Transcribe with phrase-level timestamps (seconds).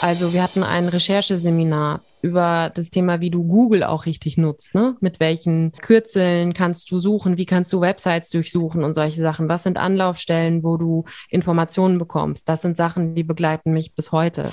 [0.00, 4.74] Also wir hatten ein Rechercheseminar über das Thema, wie du Google auch richtig nutzt.
[4.74, 4.96] Ne?
[5.00, 7.36] Mit welchen Kürzeln kannst du suchen?
[7.36, 9.48] Wie kannst du Websites durchsuchen und solche Sachen?
[9.48, 12.48] Was sind Anlaufstellen, wo du Informationen bekommst?
[12.48, 14.50] Das sind Sachen, die begleiten mich bis heute.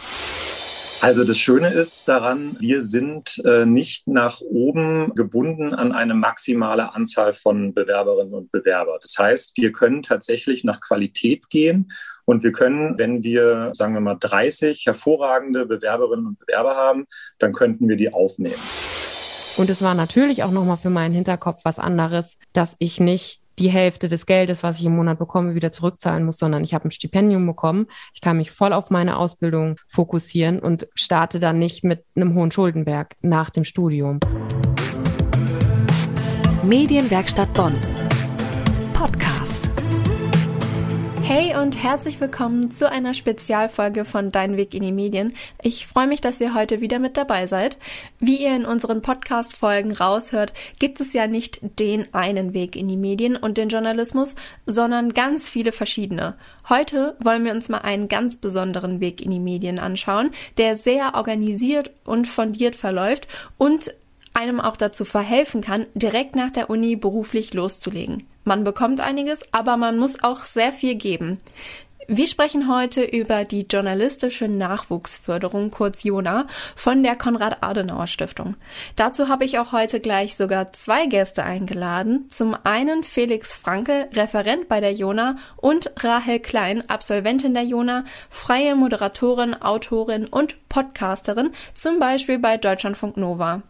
[1.02, 6.96] Also das Schöne ist daran, wir sind äh, nicht nach oben gebunden an eine maximale
[6.96, 8.98] Anzahl von Bewerberinnen und Bewerbern.
[9.02, 11.92] Das heißt, wir können tatsächlich nach Qualität gehen
[12.26, 17.06] und wir können, wenn wir, sagen wir mal, 30 hervorragende Bewerberinnen und Bewerber haben,
[17.40, 18.62] dann könnten wir die aufnehmen.
[19.58, 23.70] Und es war natürlich auch nochmal für meinen Hinterkopf was anderes, dass ich nicht die
[23.70, 26.92] Hälfte des Geldes, was ich im Monat bekomme, wieder zurückzahlen muss, sondern ich habe ein
[26.92, 27.88] Stipendium bekommen.
[28.14, 32.52] Ich kann mich voll auf meine Ausbildung fokussieren und starte dann nicht mit einem hohen
[32.52, 34.20] Schuldenberg nach dem Studium.
[36.64, 37.76] Medienwerkstatt Bonn.
[38.92, 39.35] Podcast.
[41.28, 45.34] Hey und herzlich willkommen zu einer Spezialfolge von Dein Weg in die Medien.
[45.60, 47.80] Ich freue mich, dass ihr heute wieder mit dabei seid.
[48.20, 52.96] Wie ihr in unseren Podcast-Folgen raushört, gibt es ja nicht den einen Weg in die
[52.96, 54.36] Medien und den Journalismus,
[54.68, 56.36] sondern ganz viele verschiedene.
[56.70, 60.30] Heute wollen wir uns mal einen ganz besonderen Weg in die Medien anschauen,
[60.60, 63.96] der sehr organisiert und fundiert verläuft und
[64.36, 68.24] einem auch dazu verhelfen kann, direkt nach der Uni beruflich loszulegen.
[68.44, 71.40] Man bekommt einiges, aber man muss auch sehr viel geben.
[72.08, 78.56] Wir sprechen heute über die journalistische Nachwuchsförderung, kurz JONA, von der Konrad-Adenauer-Stiftung.
[78.96, 82.30] Dazu habe ich auch heute gleich sogar zwei Gäste eingeladen.
[82.30, 88.76] Zum einen Felix Franke, Referent bei der JONA und Rahel Klein, Absolventin der JONA, freie
[88.76, 93.64] Moderatorin, Autorin und Podcasterin, zum Beispiel bei Deutschlandfunk Nova.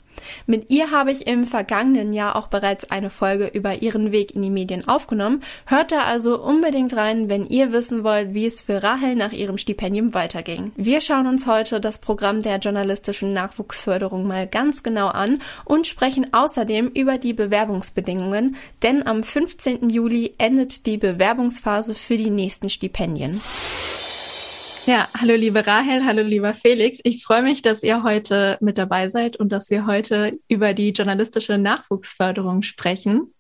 [0.45, 4.41] Mit ihr habe ich im vergangenen Jahr auch bereits eine Folge über ihren Weg in
[4.41, 5.44] die Medien aufgenommen.
[5.66, 9.57] Hört da also unbedingt rein, wenn ihr wissen wollt, wie es für Rahel nach ihrem
[9.57, 10.72] Stipendium weiterging.
[10.75, 16.33] Wir schauen uns heute das Programm der journalistischen Nachwuchsförderung mal ganz genau an und sprechen
[16.33, 19.90] außerdem über die Bewerbungsbedingungen, denn am 15.
[19.90, 23.41] Juli endet die Bewerbungsphase für die nächsten Stipendien.
[24.88, 27.00] Ja, hallo liebe Rahel, hallo lieber Felix.
[27.03, 30.91] Ich freue mich, dass ihr heute mit dabei seid und dass wir heute über die
[30.91, 33.34] journalistische Nachwuchsförderung sprechen.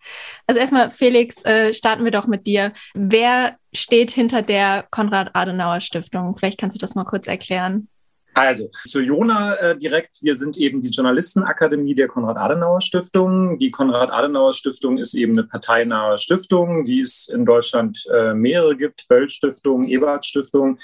[0.47, 2.73] Also erstmal, Felix, äh, starten wir doch mit dir.
[2.95, 6.35] Wer steht hinter der Konrad-Adenauer-Stiftung?
[6.35, 7.89] Vielleicht kannst du das mal kurz erklären.
[8.35, 10.21] Also zu Jona äh, direkt.
[10.21, 13.59] Wir sind eben die Journalistenakademie der Konrad-Adenauer-Stiftung.
[13.59, 19.07] Die Konrad-Adenauer-Stiftung ist eben eine parteinahe Stiftung, die es in Deutschland äh, mehrere gibt.
[19.07, 20.79] Böll-Stiftung, Ebert-Stiftung.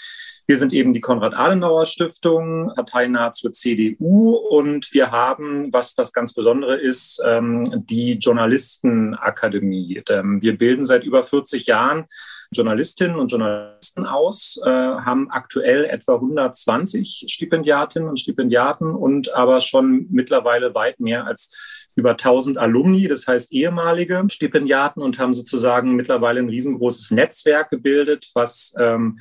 [0.47, 6.79] Wir sind eben die Konrad-Adenauer-Stiftung, parteinah zur CDU und wir haben, was das ganz Besondere
[6.79, 10.03] ist, ähm, die Journalistenakademie.
[10.07, 12.05] Ähm, wir bilden seit über 40 Jahren
[12.53, 20.07] Journalistinnen und Journalisten aus, äh, haben aktuell etwa 120 Stipendiatinnen und Stipendiaten und aber schon
[20.09, 21.55] mittlerweile weit mehr als
[21.95, 28.29] über 1000 Alumni, das heißt ehemalige Stipendiaten und haben sozusagen mittlerweile ein riesengroßes Netzwerk gebildet,
[28.33, 29.19] was ähm,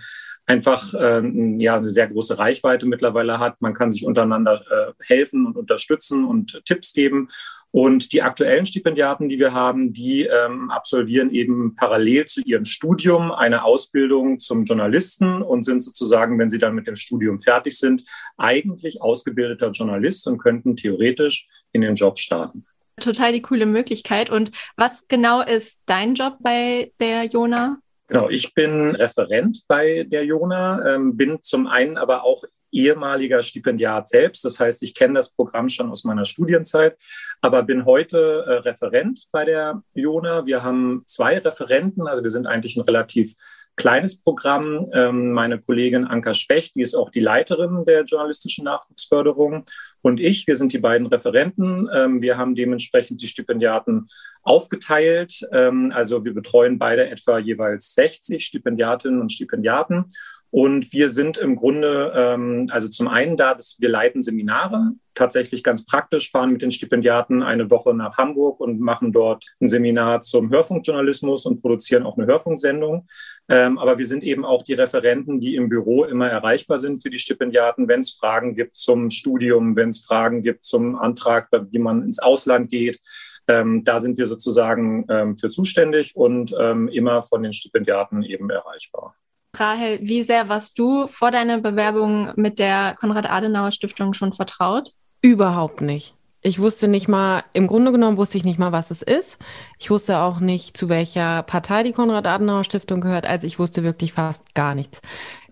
[0.50, 1.22] einfach äh,
[1.58, 3.62] ja, eine sehr große Reichweite mittlerweile hat.
[3.62, 7.28] Man kann sich untereinander äh, helfen und unterstützen und Tipps geben.
[7.70, 13.30] Und die aktuellen Stipendiaten, die wir haben, die ähm, absolvieren eben parallel zu ihrem Studium
[13.30, 18.02] eine Ausbildung zum Journalisten und sind sozusagen, wenn sie dann mit dem Studium fertig sind,
[18.36, 22.66] eigentlich ausgebildeter Journalist und könnten theoretisch in den Job starten.
[22.98, 24.30] Total die coole Möglichkeit.
[24.30, 27.78] Und was genau ist dein Job bei der Jona?
[28.10, 34.08] Genau, ich bin Referent bei der Jona, ähm, bin zum einen aber auch ehemaliger Stipendiat
[34.08, 34.44] selbst.
[34.44, 36.98] Das heißt, ich kenne das Programm schon aus meiner Studienzeit,
[37.40, 40.44] aber bin heute äh, Referent bei der Jona.
[40.44, 43.34] Wir haben zwei Referenten, also wir sind eigentlich ein relativ
[43.80, 44.86] kleines Programm.
[44.92, 49.64] Ähm, meine Kollegin Anka Specht, die ist auch die Leiterin der journalistischen Nachwuchsförderung
[50.02, 51.88] und ich, wir sind die beiden Referenten.
[51.94, 54.06] Ähm, wir haben dementsprechend die Stipendiaten
[54.42, 55.48] aufgeteilt.
[55.50, 60.04] Ähm, also wir betreuen beide etwa jeweils 60 Stipendiatinnen und Stipendiaten.
[60.50, 65.62] Und wir sind im Grunde, ähm, also zum einen da, dass wir leiten Seminare, tatsächlich
[65.62, 70.22] ganz praktisch, fahren mit den Stipendiaten eine Woche nach Hamburg und machen dort ein Seminar
[70.22, 73.06] zum Hörfunkjournalismus und produzieren auch eine Hörfunksendung.
[73.48, 77.10] Ähm, aber wir sind eben auch die Referenten, die im Büro immer erreichbar sind für
[77.10, 81.78] die Stipendiaten, wenn es Fragen gibt zum Studium, wenn es Fragen gibt zum Antrag, wie
[81.78, 82.98] man ins Ausland geht.
[83.46, 88.50] Ähm, da sind wir sozusagen ähm, für zuständig und ähm, immer von den Stipendiaten eben
[88.50, 89.14] erreichbar.
[89.56, 94.92] Rahel, wie sehr warst du vor deiner Bewerbung mit der Konrad-Adenauer-Stiftung schon vertraut?
[95.22, 96.14] Überhaupt nicht.
[96.42, 99.36] Ich wusste nicht mal, im Grunde genommen wusste ich nicht mal, was es ist.
[99.78, 103.26] Ich wusste auch nicht, zu welcher Partei die Konrad-Adenauer-Stiftung gehört.
[103.26, 105.02] Also ich wusste wirklich fast gar nichts.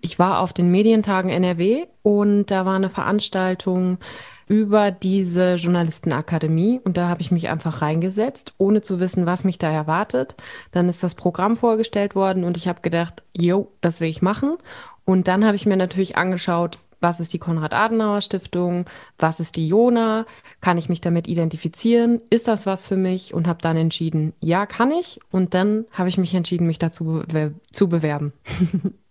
[0.00, 3.98] Ich war auf den Medientagen NRW und da war eine Veranstaltung
[4.48, 9.58] über diese Journalistenakademie und da habe ich mich einfach reingesetzt, ohne zu wissen, was mich
[9.58, 10.36] da erwartet.
[10.72, 14.56] Dann ist das Programm vorgestellt worden und ich habe gedacht, jo, das will ich machen.
[15.04, 18.86] Und dann habe ich mir natürlich angeschaut, was ist die Konrad-Adenauer-Stiftung,
[19.18, 20.26] was ist die Jona,
[20.60, 24.66] kann ich mich damit identifizieren, ist das was für mich und habe dann entschieden, ja,
[24.66, 28.32] kann ich und dann habe ich mich entschieden, mich dazu be zu bewerben.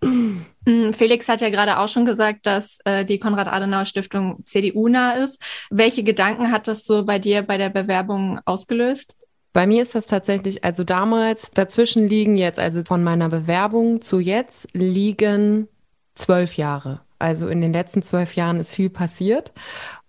[0.68, 5.42] Mm, Felix hat ja gerade auch schon gesagt, dass äh, die Konrad-Adenauer-Stiftung CDU-nah ist.
[5.70, 9.16] Welche Gedanken hat das so bei dir bei der Bewerbung ausgelöst?
[9.54, 14.20] Bei mir ist das tatsächlich, also damals dazwischen liegen jetzt, also von meiner Bewerbung zu
[14.20, 15.70] jetzt liegen
[16.16, 17.00] zwölf Jahre.
[17.18, 19.54] Also in den letzten zwölf Jahren ist viel passiert.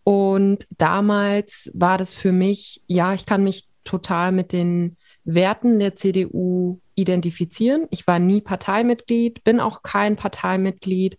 [0.03, 5.95] Und damals war das für mich, ja, ich kann mich total mit den Werten der
[5.95, 7.87] CDU identifizieren.
[7.91, 11.17] Ich war nie Parteimitglied, bin auch kein Parteimitglied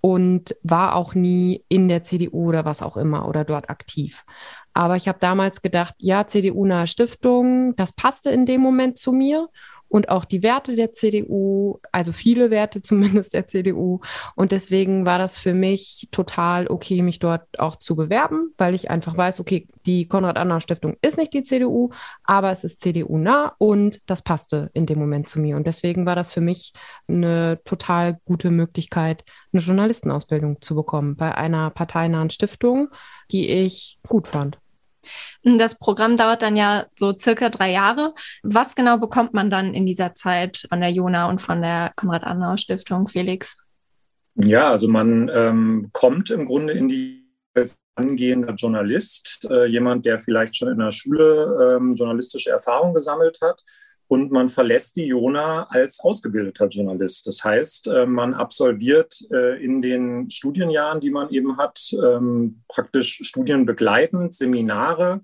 [0.00, 4.24] und war auch nie in der CDU oder was auch immer oder dort aktiv.
[4.72, 9.48] Aber ich habe damals gedacht, ja, CDU-nahe Stiftung, das passte in dem Moment zu mir
[9.88, 14.00] und auch die Werte der CDU, also viele Werte zumindest der CDU.
[14.34, 18.90] Und deswegen war das für mich total okay, mich dort auch zu bewerben, weil ich
[18.90, 21.90] einfach weiß, okay, die Konrad-Adenauer-Stiftung ist nicht die CDU,
[22.24, 25.56] aber es ist CDU-nah und das passte in dem Moment zu mir.
[25.56, 26.72] Und deswegen war das für mich
[27.06, 32.88] eine total gute Möglichkeit, eine Journalistenausbildung zu bekommen bei einer parteinahen Stiftung,
[33.30, 34.58] die ich gut fand.
[35.42, 38.14] Das Programm dauert dann ja so circa drei Jahre.
[38.42, 43.08] Was genau bekommt man dann in dieser Zeit von der Jona und von der Konrad-Adenauer-Stiftung,
[43.08, 43.56] Felix?
[44.34, 47.28] Ja, also man ähm, kommt im Grunde in die
[47.96, 53.62] angehender Journalist, äh, jemand, der vielleicht schon in der Schule ähm, journalistische Erfahrung gesammelt hat
[54.08, 57.26] und man verlässt die Jona als ausgebildeter Journalist.
[57.26, 63.20] Das heißt, äh, man absolviert äh, in den Studienjahren, die man eben hat, ähm, praktisch
[63.22, 65.20] studienbegleitend Seminare.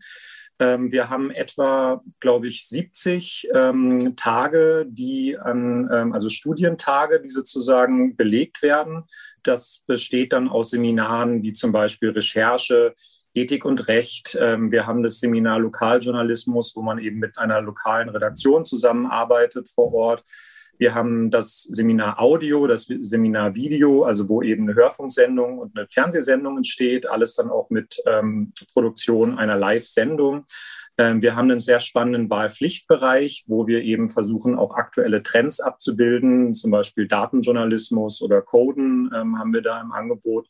[0.58, 8.16] Ähm, wir haben etwa, glaube ich, 70 ähm, Tage, die an, also Studientage, die sozusagen
[8.16, 9.04] belegt werden.
[9.42, 12.94] Das besteht dann aus Seminaren wie zum Beispiel Recherche,
[13.34, 14.38] Ethik und Recht.
[14.40, 19.92] Ähm, wir haben das Seminar Lokaljournalismus, wo man eben mit einer lokalen Redaktion zusammenarbeitet vor
[19.92, 20.24] Ort.
[20.78, 25.86] Wir haben das Seminar Audio, das Seminar Video, also wo eben eine Hörfunksendung und eine
[25.88, 30.46] Fernsehsendung entsteht, alles dann auch mit ähm, Produktion einer Live-Sendung.
[30.96, 36.54] Ähm, wir haben einen sehr spannenden Wahlpflichtbereich, wo wir eben versuchen, auch aktuelle Trends abzubilden,
[36.54, 40.48] zum Beispiel Datenjournalismus oder Coden ähm, haben wir da im Angebot.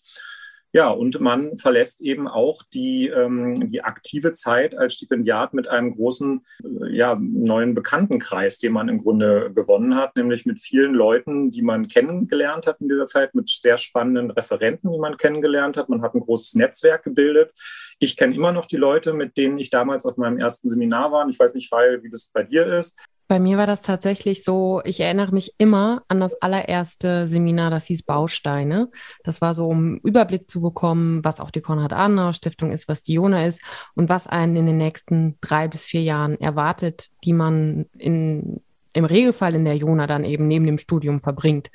[0.75, 5.94] Ja, und man verlässt eben auch die, ähm, die aktive Zeit als Stipendiat mit einem
[5.94, 11.53] großen, äh, ja, neuen Bekanntenkreis, den man im Grunde gewonnen hat, nämlich mit vielen Leuten,
[11.53, 15.88] die man kennengelernt hat in dieser Zeit, mit sehr spannenden Referenten, die man kennengelernt hat.
[15.88, 17.53] Man hat ein großes Netzwerk gebildet.
[18.00, 21.29] Ich kenne immer noch die Leute, mit denen ich damals auf meinem ersten Seminar war.
[21.29, 22.99] Ich weiß nicht, Weil, wie das bei dir ist.
[23.26, 27.87] Bei mir war das tatsächlich so, ich erinnere mich immer an das allererste Seminar, das
[27.87, 28.91] hieß Bausteine.
[29.23, 33.47] Das war so, um Überblick zu bekommen, was auch die Konrad-Adenauer-Stiftung ist, was die Jona
[33.47, 33.62] ist
[33.94, 38.61] und was einen in den nächsten drei bis vier Jahren erwartet, die man in,
[38.93, 41.71] im Regelfall in der Jona dann eben neben dem Studium verbringt.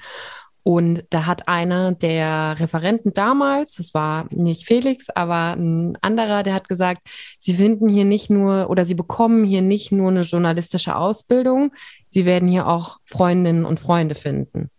[0.64, 6.54] Und da hat einer der Referenten damals, das war nicht Felix, aber ein anderer, der
[6.54, 7.01] hat gesagt,
[7.39, 11.72] sie finden hier nicht nur oder sie bekommen hier nicht nur eine journalistische Ausbildung,
[12.10, 14.70] sie werden hier auch Freundinnen und Freunde finden.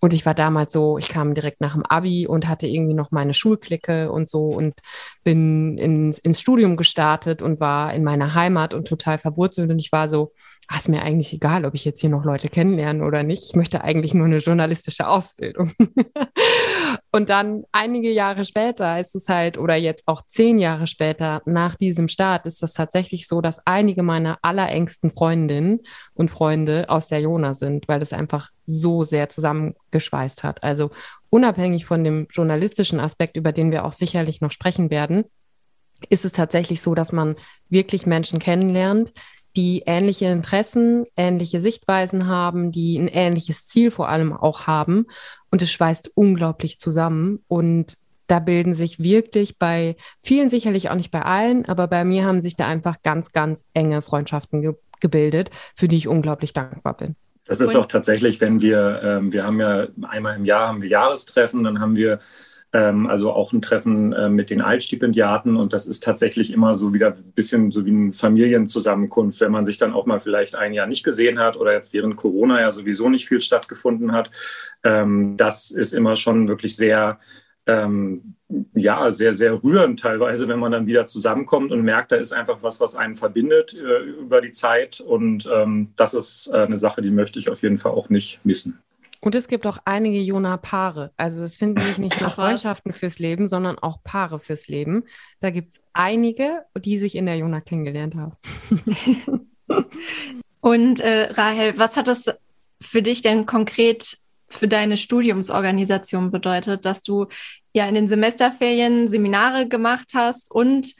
[0.00, 3.10] Und ich war damals so, ich kam direkt nach dem Abi und hatte irgendwie noch
[3.10, 4.74] meine Schulklicke und so und
[5.24, 9.70] bin in, ins Studium gestartet und war in meiner Heimat und total verwurzelt.
[9.70, 10.32] Und ich war so,
[10.72, 13.44] ach, ist mir eigentlich egal, ob ich jetzt hier noch Leute kennenlerne oder nicht.
[13.44, 15.72] Ich möchte eigentlich nur eine journalistische Ausbildung.
[17.10, 21.74] und dann einige Jahre später ist es halt, oder jetzt auch zehn Jahre später nach
[21.74, 25.80] diesem Start, ist es tatsächlich so, dass einige meiner allerengsten Freundinnen
[26.14, 30.62] und Freunde aus der Jona sind, weil es einfach so sehr zusammengeschweißt hat.
[30.62, 30.90] Also
[31.30, 35.24] unabhängig von dem journalistischen Aspekt, über den wir auch sicherlich noch sprechen werden,
[36.08, 37.34] ist es tatsächlich so, dass man
[37.68, 39.12] wirklich Menschen kennenlernt,
[39.56, 45.06] die ähnliche Interessen, ähnliche Sichtweisen haben, die ein ähnliches Ziel vor allem auch haben.
[45.50, 47.42] Und es schweißt unglaublich zusammen.
[47.48, 52.24] Und da bilden sich wirklich bei vielen, sicherlich auch nicht bei allen, aber bei mir
[52.24, 56.94] haben sich da einfach ganz, ganz enge Freundschaften ge gebildet, für die ich unglaublich dankbar
[56.94, 57.16] bin.
[57.46, 60.90] Das ist auch tatsächlich, wenn wir, ähm, wir haben ja einmal im Jahr haben wir
[60.90, 62.18] Jahrestreffen, dann haben wir
[63.06, 65.56] also auch ein Treffen äh, mit den Altstipendiaten.
[65.56, 69.64] Und das ist tatsächlich immer so wieder ein bisschen so wie eine Familienzusammenkunft, wenn man
[69.64, 72.70] sich dann auch mal vielleicht ein Jahr nicht gesehen hat oder jetzt während Corona ja
[72.70, 74.30] sowieso nicht viel stattgefunden hat.
[74.84, 77.18] Ähm, das ist immer schon wirklich sehr
[77.66, 78.34] ähm,
[78.74, 82.62] ja, sehr, sehr rührend teilweise, wenn man dann wieder zusammenkommt und merkt, da ist einfach
[82.62, 85.00] was, was einen verbindet äh, über die Zeit.
[85.00, 88.40] Und ähm, das ist äh, eine Sache, die möchte ich auf jeden Fall auch nicht
[88.44, 88.80] missen.
[89.20, 91.12] Und es gibt auch einige Jona-Paare.
[91.16, 95.04] Also es finden sich nicht nur Freundschaften fürs Leben, sondern auch Paare fürs Leben.
[95.40, 98.36] Da gibt es einige, die sich in der Jona kennengelernt haben.
[100.60, 102.26] Und äh, Rahel, was hat das
[102.80, 107.26] für dich denn konkret für deine Studiumsorganisation bedeutet, dass du
[107.72, 110.94] ja in den Semesterferien Seminare gemacht hast und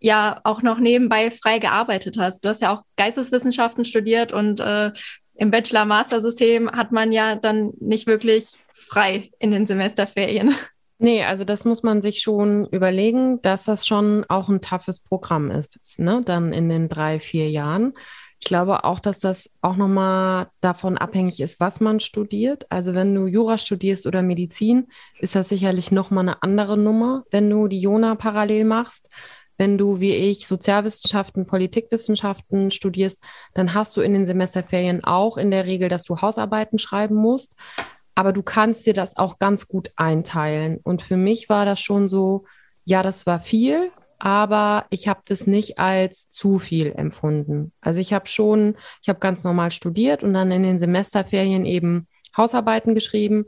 [0.00, 2.44] ja auch noch nebenbei frei gearbeitet hast.
[2.44, 4.92] Du hast ja auch Geisteswissenschaften studiert und äh,
[5.38, 10.54] im Bachelor-Master-System hat man ja dann nicht wirklich frei in den Semesterferien.
[10.98, 15.50] Nee, also das muss man sich schon überlegen, dass das schon auch ein toughes Programm
[15.50, 16.22] ist, ne?
[16.24, 17.92] Dann in den drei, vier Jahren.
[18.38, 22.64] Ich glaube auch, dass das auch nochmal davon abhängig ist, was man studiert.
[22.70, 24.88] Also wenn du Jura studierst oder Medizin,
[25.18, 29.10] ist das sicherlich nochmal eine andere Nummer, wenn du die Jona parallel machst.
[29.58, 33.22] Wenn du wie ich Sozialwissenschaften, Politikwissenschaften studierst,
[33.54, 37.56] dann hast du in den Semesterferien auch in der Regel, dass du Hausarbeiten schreiben musst.
[38.14, 40.78] Aber du kannst dir das auch ganz gut einteilen.
[40.82, 42.44] Und für mich war das schon so,
[42.84, 47.72] ja, das war viel, aber ich habe das nicht als zu viel empfunden.
[47.80, 52.08] Also ich habe schon, ich habe ganz normal studiert und dann in den Semesterferien eben
[52.36, 53.46] Hausarbeiten geschrieben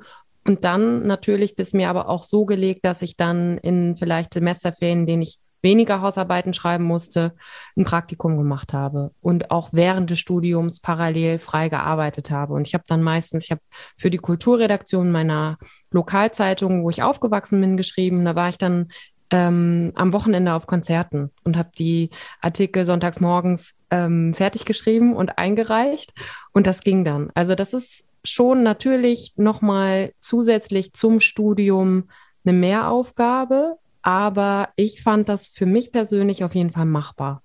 [0.48, 5.00] und dann natürlich das mir aber auch so gelegt, dass ich dann in vielleicht Semesterferien,
[5.00, 7.34] in denen ich weniger Hausarbeiten schreiben musste,
[7.76, 12.54] ein Praktikum gemacht habe und auch während des Studiums parallel frei gearbeitet habe.
[12.54, 13.60] Und ich habe dann meistens, ich habe
[13.96, 15.58] für die Kulturredaktion meiner
[15.90, 18.24] Lokalzeitung, wo ich aufgewachsen bin, geschrieben.
[18.24, 18.88] Da war ich dann
[19.30, 22.10] ähm, am Wochenende auf Konzerten und habe die
[22.40, 26.12] Artikel sonntags morgens ähm, fertig geschrieben und eingereicht.
[26.52, 27.30] Und das ging dann.
[27.34, 32.04] Also das ist schon natürlich nochmal zusätzlich zum Studium
[32.44, 37.42] eine Mehraufgabe, aber ich fand das für mich persönlich auf jeden Fall machbar.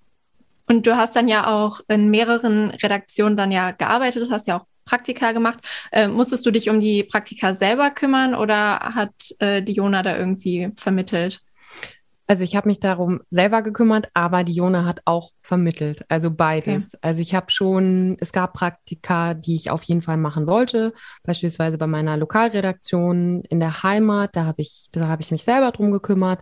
[0.66, 4.66] Und du hast dann ja auch in mehreren Redaktionen dann ja gearbeitet, hast ja auch
[4.84, 5.60] Praktika gemacht.
[5.92, 10.16] Äh, musstest du dich um die Praktika selber kümmern oder hat äh, die Jona da
[10.16, 11.40] irgendwie vermittelt?
[12.26, 16.94] Also ich habe mich darum selber gekümmert, aber die Jona hat auch vermittelt, also beides.
[16.94, 17.00] Okay.
[17.02, 21.76] Also ich habe schon, es gab Praktika, die ich auf jeden Fall machen wollte, beispielsweise
[21.76, 25.92] bei meiner Lokalredaktion in der Heimat, da habe ich, da habe ich mich selber drum
[25.92, 26.40] gekümmert.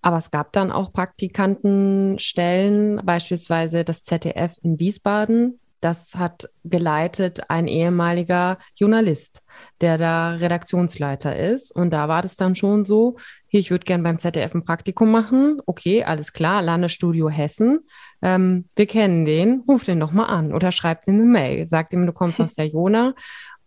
[0.00, 5.58] Aber es gab dann auch Praktikantenstellen, beispielsweise das ZDF in Wiesbaden.
[5.80, 9.42] Das hat geleitet ein ehemaliger Journalist,
[9.80, 11.74] der da Redaktionsleiter ist.
[11.74, 13.16] Und da war das dann schon so,
[13.46, 15.60] hier, ich würde gern beim ZDF ein Praktikum machen.
[15.66, 17.80] Okay, alles klar, Landesstudio Hessen.
[18.22, 21.66] Ähm, wir kennen den, ruf den doch mal an oder schreib ihm eine Mail.
[21.66, 23.14] Sagt ihm, du kommst aus der Jona.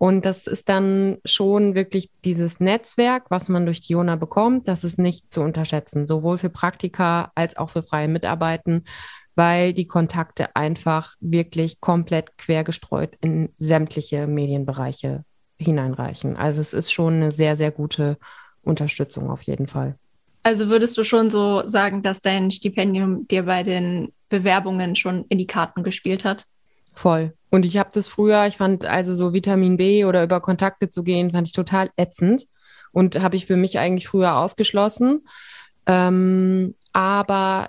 [0.01, 4.83] Und das ist dann schon wirklich dieses Netzwerk, was man durch die Jona bekommt, das
[4.83, 8.85] ist nicht zu unterschätzen, sowohl für Praktika als auch für freie Mitarbeiten
[9.35, 15.23] weil die Kontakte einfach wirklich komplett quergestreut in sämtliche Medienbereiche
[15.57, 16.35] hineinreichen.
[16.35, 18.17] Also es ist schon eine sehr, sehr gute
[18.63, 19.95] Unterstützung auf jeden Fall.
[20.43, 25.38] Also würdest du schon so sagen, dass dein Stipendium dir bei den Bewerbungen schon in
[25.38, 26.45] die Karten gespielt hat?
[26.93, 27.33] Voll.
[27.51, 31.03] Und ich habe das früher, ich fand also so Vitamin B oder über Kontakte zu
[31.03, 32.47] gehen, fand ich total ätzend
[32.91, 35.25] und habe ich für mich eigentlich früher ausgeschlossen.
[35.85, 37.67] Ähm, aber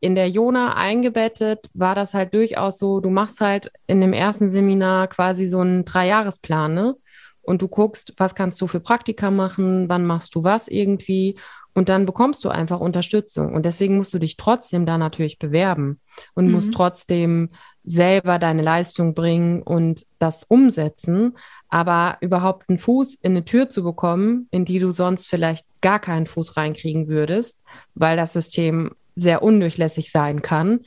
[0.00, 4.50] in der Jona eingebettet war das halt durchaus so, du machst halt in dem ersten
[4.50, 6.94] Seminar quasi so einen Dreijahresplan, ne?
[7.42, 11.36] Und du guckst, was kannst du für Praktika machen, wann machst du was irgendwie
[11.76, 13.54] und dann bekommst du einfach Unterstützung.
[13.54, 16.00] Und deswegen musst du dich trotzdem da natürlich bewerben
[16.32, 16.52] und mhm.
[16.52, 17.50] musst trotzdem
[17.84, 21.36] selber deine Leistung bringen und das umsetzen.
[21.68, 25.98] Aber überhaupt einen Fuß in eine Tür zu bekommen, in die du sonst vielleicht gar
[25.98, 27.62] keinen Fuß reinkriegen würdest,
[27.94, 30.80] weil das System sehr undurchlässig sein kann,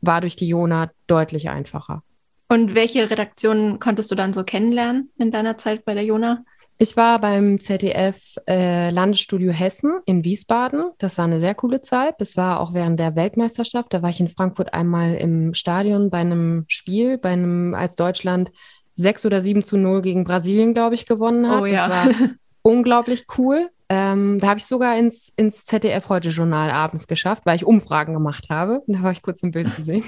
[0.00, 2.02] war durch die Jona deutlich einfacher.
[2.48, 6.44] Und welche Redaktionen konntest du dann so kennenlernen in deiner Zeit bei der Jona?
[6.80, 10.92] Ich war beim ZDF äh, Landesstudio Hessen in Wiesbaden.
[10.98, 12.14] Das war eine sehr coole Zeit.
[12.20, 13.92] Das war auch während der Weltmeisterschaft.
[13.92, 18.52] Da war ich in Frankfurt einmal im Stadion bei einem Spiel, bei einem, als Deutschland
[18.94, 21.62] 6 oder 7 zu 0 gegen Brasilien, glaube ich, gewonnen hat.
[21.62, 21.88] Oh, ja.
[21.88, 22.28] Das war
[22.62, 23.68] unglaublich cool.
[23.90, 28.12] Ähm, da habe ich sogar ins, ins ZDF heute Journal abends geschafft, weil ich Umfragen
[28.12, 28.82] gemacht habe.
[28.86, 30.04] Da war ich kurz im Bild zu sehen.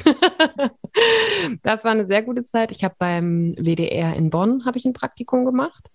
[1.63, 2.73] das war eine sehr gute Zeit.
[2.73, 5.89] Ich habe beim WDR in Bonn habe ich ein Praktikum gemacht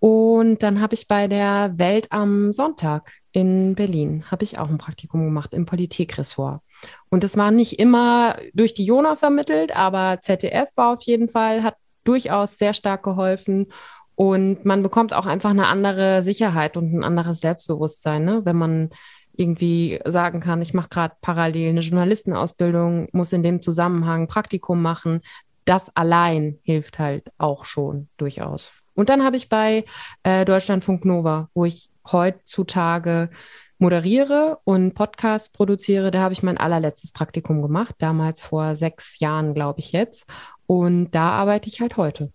[0.00, 4.76] und dann habe ich bei der Welt am Sonntag in Berlin habe ich auch ein
[4.76, 6.60] Praktikum gemacht im Politikressort.
[7.08, 11.62] Und das war nicht immer durch die Jona vermittelt, aber ZDF war auf jeden Fall,
[11.62, 13.68] hat durchaus sehr stark geholfen.
[14.16, 18.42] Und man bekommt auch einfach eine andere Sicherheit und ein anderes Selbstbewusstsein, ne?
[18.44, 18.90] wenn man
[19.36, 25.20] irgendwie sagen kann, ich mache gerade parallel eine Journalistenausbildung, muss in dem Zusammenhang Praktikum machen.
[25.64, 28.70] Das allein hilft halt auch schon durchaus.
[28.94, 29.84] Und dann habe ich bei
[30.22, 33.30] äh, Deutschlandfunk Nova, wo ich heutzutage
[33.78, 39.52] moderiere und Podcast produziere, da habe ich mein allerletztes Praktikum gemacht, damals vor sechs Jahren,
[39.52, 40.26] glaube ich jetzt.
[40.66, 42.32] Und da arbeite ich halt heute.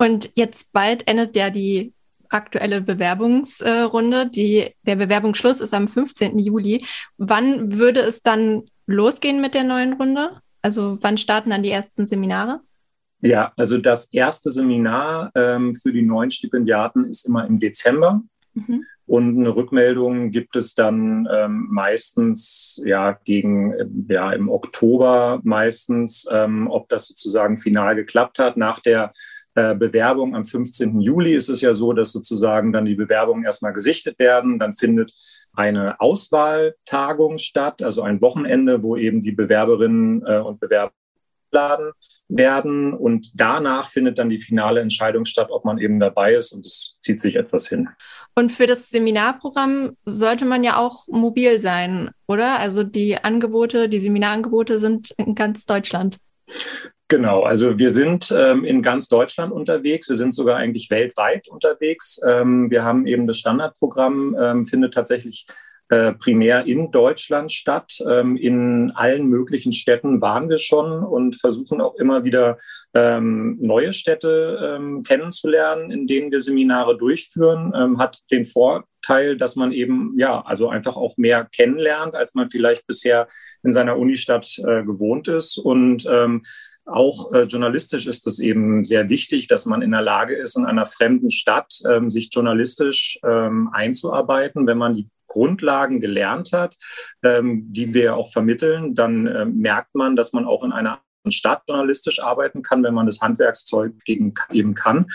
[0.00, 1.92] Und jetzt bald endet ja die
[2.30, 4.30] aktuelle Bewerbungsrunde.
[4.30, 6.38] Die, der Bewerbungsschluss ist am 15.
[6.38, 6.86] Juli.
[7.18, 10.40] Wann würde es dann losgehen mit der neuen Runde?
[10.62, 12.60] Also wann starten dann die ersten Seminare?
[13.20, 18.22] Ja, also das erste Seminar ähm, für die neuen Stipendiaten ist immer im Dezember.
[18.54, 18.86] Mhm.
[19.04, 26.68] Und eine Rückmeldung gibt es dann ähm, meistens ja gegen ja im Oktober meistens, ähm,
[26.70, 28.56] ob das sozusagen final geklappt hat.
[28.56, 29.10] Nach der
[29.54, 31.00] äh, Bewerbung am 15.
[31.00, 34.58] Juli ist es ja so, dass sozusagen dann die Bewerbungen erstmal gesichtet werden.
[34.58, 35.12] Dann findet
[35.52, 40.92] eine Auswahltagung statt, also ein Wochenende, wo eben die Bewerberinnen äh, und Bewerber
[41.52, 41.92] laden
[42.28, 46.64] werden und danach findet dann die finale Entscheidung statt, ob man eben dabei ist und
[46.64, 47.88] es zieht sich etwas hin.
[48.34, 52.58] Und für das Seminarprogramm sollte man ja auch mobil sein, oder?
[52.58, 56.18] Also die Angebote, die Seminarangebote sind in ganz Deutschland.
[57.08, 60.08] Genau, also wir sind ähm, in ganz Deutschland unterwegs.
[60.08, 62.20] Wir sind sogar eigentlich weltweit unterwegs.
[62.24, 65.46] Ähm, wir haben eben das Standardprogramm, ähm, findet tatsächlich
[65.90, 67.98] äh, primär in Deutschland statt.
[68.08, 72.58] Ähm, in allen möglichen Städten waren wir schon und versuchen auch immer wieder
[72.94, 77.98] ähm, neue Städte ähm, kennenzulernen, in denen wir Seminare durchführen.
[77.98, 82.86] hat den Vorteil, dass man eben ja also einfach auch mehr kennenlernt, als man vielleicht
[82.86, 83.26] bisher
[83.62, 86.06] in seiner Unistadt äh, gewohnt ist und
[86.86, 90.64] auch äh, journalistisch ist es eben sehr wichtig, dass man in der Lage ist, in
[90.64, 94.66] einer fremden Stadt ähm, sich journalistisch ähm, einzuarbeiten.
[94.66, 96.76] Wenn man die Grundlagen gelernt hat,
[97.22, 101.62] ähm, die wir auch vermitteln, dann äh, merkt man, dass man auch in einer Stadt
[101.68, 105.06] journalistisch arbeiten kann, wenn man das Handwerkszeug eben, eben kann.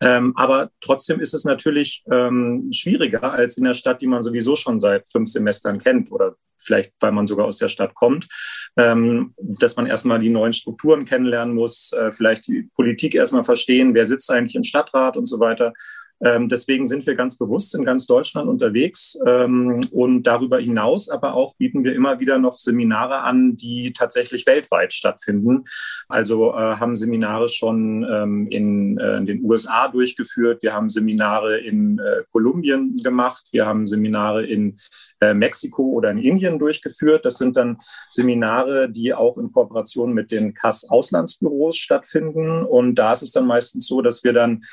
[0.00, 4.56] Ähm, aber trotzdem ist es natürlich ähm, schwieriger als in der Stadt, die man sowieso
[4.56, 8.28] schon seit fünf Semestern kennt oder vielleicht, weil man sogar aus der Stadt kommt,
[8.76, 13.94] ähm, dass man erstmal die neuen Strukturen kennenlernen muss, äh, vielleicht die Politik erstmal verstehen,
[13.94, 15.72] wer sitzt eigentlich im Stadtrat und so weiter.
[16.22, 21.34] Ähm, deswegen sind wir ganz bewusst in ganz Deutschland unterwegs ähm, und darüber hinaus aber
[21.34, 25.64] auch bieten wir immer wieder noch Seminare an, die tatsächlich weltweit stattfinden.
[26.08, 31.58] Also äh, haben Seminare schon ähm, in, äh, in, den USA durchgeführt, wir haben Seminare
[31.58, 34.78] in äh, Kolumbien gemacht, wir haben Seminare in
[35.20, 37.24] Mexiko oder in Indien durchgeführt.
[37.24, 43.14] Das sind dann Seminare, die auch in Kooperation mit den CAS Auslandsbüros stattfinden und da
[43.14, 44.64] ist es dann meistens so, dass wir dann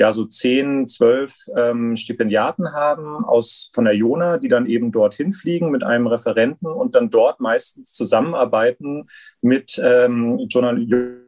[0.00, 5.34] ja so zehn, zwölf ähm, Stipendiaten haben aus von der Jona, die dann eben dorthin
[5.34, 9.08] fliegen mit einem Referenten und dann dort meistens zusammenarbeiten
[9.42, 11.20] mit ähm, Journalisten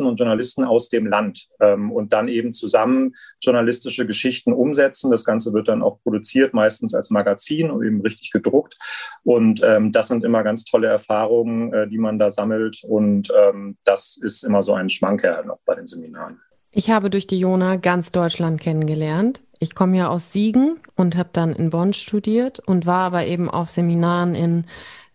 [0.00, 5.10] und Journalisten aus dem Land ähm, und dann eben zusammen journalistische Geschichten umsetzen.
[5.10, 8.76] Das Ganze wird dann auch produziert, meistens als Magazin und eben richtig gedruckt.
[9.24, 12.82] Und ähm, das sind immer ganz tolle Erfahrungen, äh, die man da sammelt.
[12.86, 16.38] Und ähm, das ist immer so ein Schmankerl noch bei den Seminaren.
[16.70, 19.40] Ich habe durch die Jona ganz Deutschland kennengelernt.
[19.58, 23.48] Ich komme ja aus Siegen und habe dann in Bonn studiert und war aber eben
[23.48, 24.66] auf Seminaren in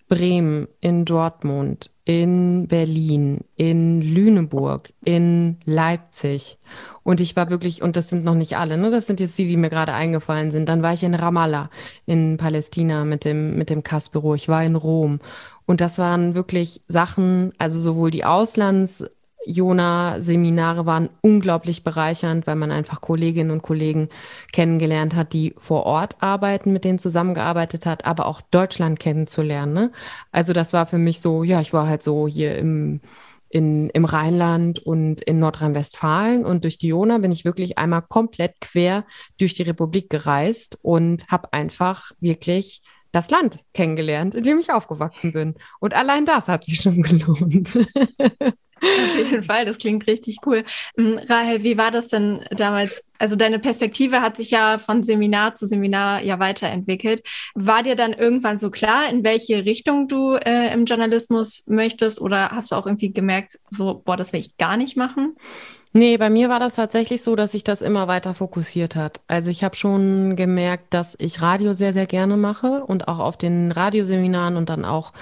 [0.09, 6.57] Bremen, in Dortmund, in Berlin, in Lüneburg, in Leipzig.
[7.03, 8.89] Und ich war wirklich, und das sind noch nicht alle, ne?
[8.89, 10.67] Das sind jetzt die, die mir gerade eingefallen sind.
[10.67, 11.69] Dann war ich in Ramallah,
[12.05, 14.35] in Palästina mit dem, mit dem Kassbüro.
[14.35, 15.19] Ich war in Rom.
[15.65, 19.07] Und das waren wirklich Sachen, also sowohl die Auslands-
[19.45, 24.09] Jona-Seminare waren unglaublich bereichernd, weil man einfach Kolleginnen und Kollegen
[24.51, 29.73] kennengelernt hat, die vor Ort arbeiten, mit denen zusammengearbeitet hat, aber auch Deutschland kennenzulernen.
[29.73, 29.91] Ne?
[30.31, 33.01] Also das war für mich so, ja, ich war halt so hier im,
[33.49, 38.59] in, im Rheinland und in Nordrhein-Westfalen und durch die Jona bin ich wirklich einmal komplett
[38.61, 39.05] quer
[39.39, 45.33] durch die Republik gereist und habe einfach wirklich das Land kennengelernt, in dem ich aufgewachsen
[45.33, 45.53] bin.
[45.79, 47.77] Und allein das hat sich schon gelohnt.
[48.83, 50.63] Auf jeden Fall, das klingt richtig cool.
[50.97, 53.05] Ähm, Rahel, wie war das denn damals?
[53.17, 57.25] Also deine Perspektive hat sich ja von Seminar zu Seminar ja weiterentwickelt.
[57.55, 62.19] War dir dann irgendwann so klar, in welche Richtung du äh, im Journalismus möchtest?
[62.19, 65.35] Oder hast du auch irgendwie gemerkt, so, boah, das will ich gar nicht machen?
[65.95, 69.21] Nee, bei mir war das tatsächlich so, dass sich das immer weiter fokussiert hat.
[69.27, 73.37] Also ich habe schon gemerkt, dass ich Radio sehr, sehr gerne mache und auch auf
[73.37, 75.13] den Radioseminaren und dann auch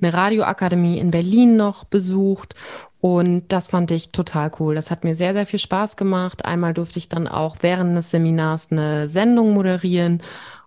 [0.00, 2.54] eine Radioakademie in Berlin noch besucht.
[3.00, 4.74] Und das fand ich total cool.
[4.74, 6.44] Das hat mir sehr, sehr viel Spaß gemacht.
[6.44, 10.22] Einmal durfte ich dann auch während des Seminars eine Sendung moderieren.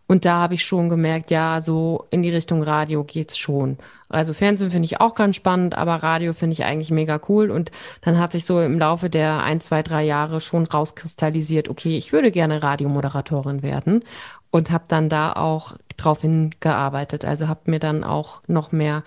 [0.07, 3.77] Und da habe ich schon gemerkt, ja, so in die Richtung Radio geht's schon.
[4.09, 7.49] Also Fernsehen finde ich auch ganz spannend, aber Radio finde ich eigentlich mega cool.
[7.49, 11.97] Und dann hat sich so im Laufe der ein, zwei, drei Jahre schon rauskristallisiert, okay,
[11.97, 14.03] ich würde gerne Radiomoderatorin werden
[14.51, 17.25] und habe dann da auch drauf hingearbeitet.
[17.25, 19.03] Also habe mir dann auch noch mehr,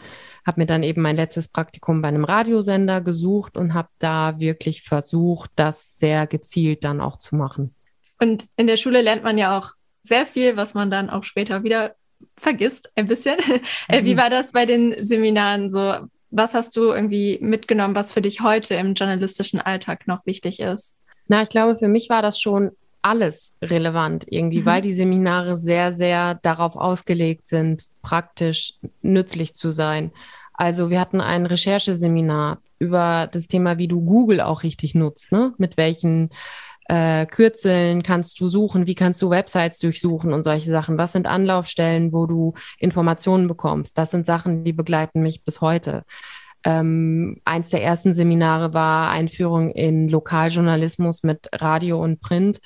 [0.46, 4.82] habe mir dann eben mein letztes Praktikum bei einem Radiosender gesucht und habe da wirklich
[4.82, 7.74] versucht, das sehr gezielt dann auch zu machen.
[8.20, 11.64] Und in der Schule lernt man ja auch sehr viel, was man dann auch später
[11.64, 11.96] wieder
[12.36, 13.36] vergisst ein bisschen.
[13.88, 14.18] Äh, wie mhm.
[14.18, 15.94] war das bei den Seminaren so?
[16.30, 20.96] Was hast du irgendwie mitgenommen, was für dich heute im journalistischen Alltag noch wichtig ist?
[21.28, 22.72] Na, ich glaube, für mich war das schon
[23.06, 24.66] alles relevant irgendwie, mhm.
[24.66, 30.10] weil die Seminare sehr, sehr darauf ausgelegt sind, praktisch nützlich zu sein.
[30.54, 35.52] Also wir hatten ein Rechercheseminar über das Thema, wie du Google auch richtig nutzt, ne?
[35.58, 36.30] Mit welchen
[36.88, 40.98] äh, Kürzeln kannst du suchen, wie kannst du Websites durchsuchen und solche Sachen.
[40.98, 43.98] Was sind Anlaufstellen, wo du Informationen bekommst?
[43.98, 46.04] Das sind Sachen, die begleiten mich bis heute.
[46.64, 52.58] Ähm, eins der ersten Seminare war Einführung in Lokaljournalismus mit Radio und Print.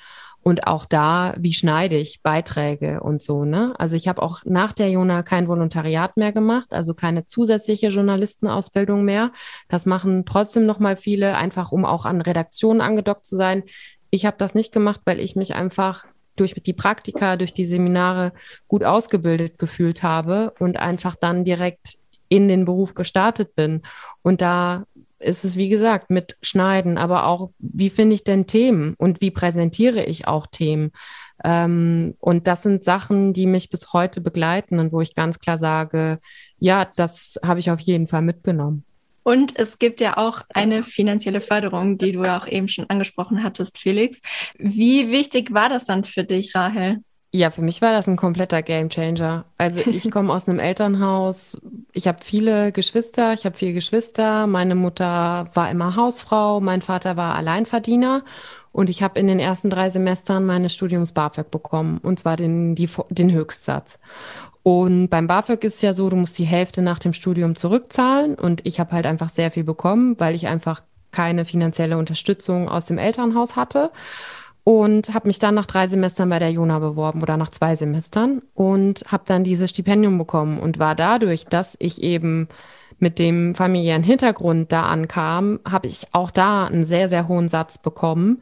[0.43, 3.73] Und auch da, wie schneide ich Beiträge und so, ne?
[3.77, 9.03] Also ich habe auch nach der Jona kein Volontariat mehr gemacht, also keine zusätzliche Journalistenausbildung
[9.03, 9.31] mehr.
[9.69, 13.63] Das machen trotzdem noch mal viele, einfach um auch an Redaktionen angedockt zu sein.
[14.09, 18.33] Ich habe das nicht gemacht, weil ich mich einfach durch die Praktika, durch die Seminare
[18.67, 21.99] gut ausgebildet gefühlt habe und einfach dann direkt
[22.29, 23.81] in den Beruf gestartet bin.
[24.21, 24.85] Und da
[25.21, 29.31] ist es, wie gesagt, mit Schneiden, aber auch, wie finde ich denn Themen und wie
[29.31, 30.91] präsentiere ich auch Themen?
[31.43, 35.57] Ähm, und das sind Sachen, die mich bis heute begleiten und wo ich ganz klar
[35.57, 36.19] sage,
[36.59, 38.83] ja, das habe ich auf jeden Fall mitgenommen.
[39.23, 43.43] Und es gibt ja auch eine finanzielle Förderung, die du ja auch eben schon angesprochen
[43.43, 44.19] hattest, Felix.
[44.57, 47.03] Wie wichtig war das dann für dich, Rahel?
[47.33, 49.45] Ja, für mich war das ein kompletter Gamechanger.
[49.57, 51.61] Also ich komme aus einem Elternhaus,
[51.93, 54.47] ich habe viele Geschwister, ich habe vier Geschwister.
[54.47, 58.23] Meine Mutter war immer Hausfrau, mein Vater war Alleinverdiener
[58.73, 62.75] und ich habe in den ersten drei Semestern meines Studiums BAföG bekommen und zwar den,
[62.75, 63.97] die, den Höchstsatz.
[64.63, 68.35] Und beim BAföG ist es ja so, du musst die Hälfte nach dem Studium zurückzahlen.
[68.35, 72.85] Und ich habe halt einfach sehr viel bekommen, weil ich einfach keine finanzielle Unterstützung aus
[72.85, 73.91] dem Elternhaus hatte.
[74.63, 78.43] Und habe mich dann nach drei Semestern bei der Jona beworben oder nach zwei Semestern
[78.53, 82.47] und habe dann dieses Stipendium bekommen und war dadurch, dass ich eben
[82.99, 87.79] mit dem familiären Hintergrund da ankam, habe ich auch da einen sehr, sehr hohen Satz
[87.79, 88.41] bekommen,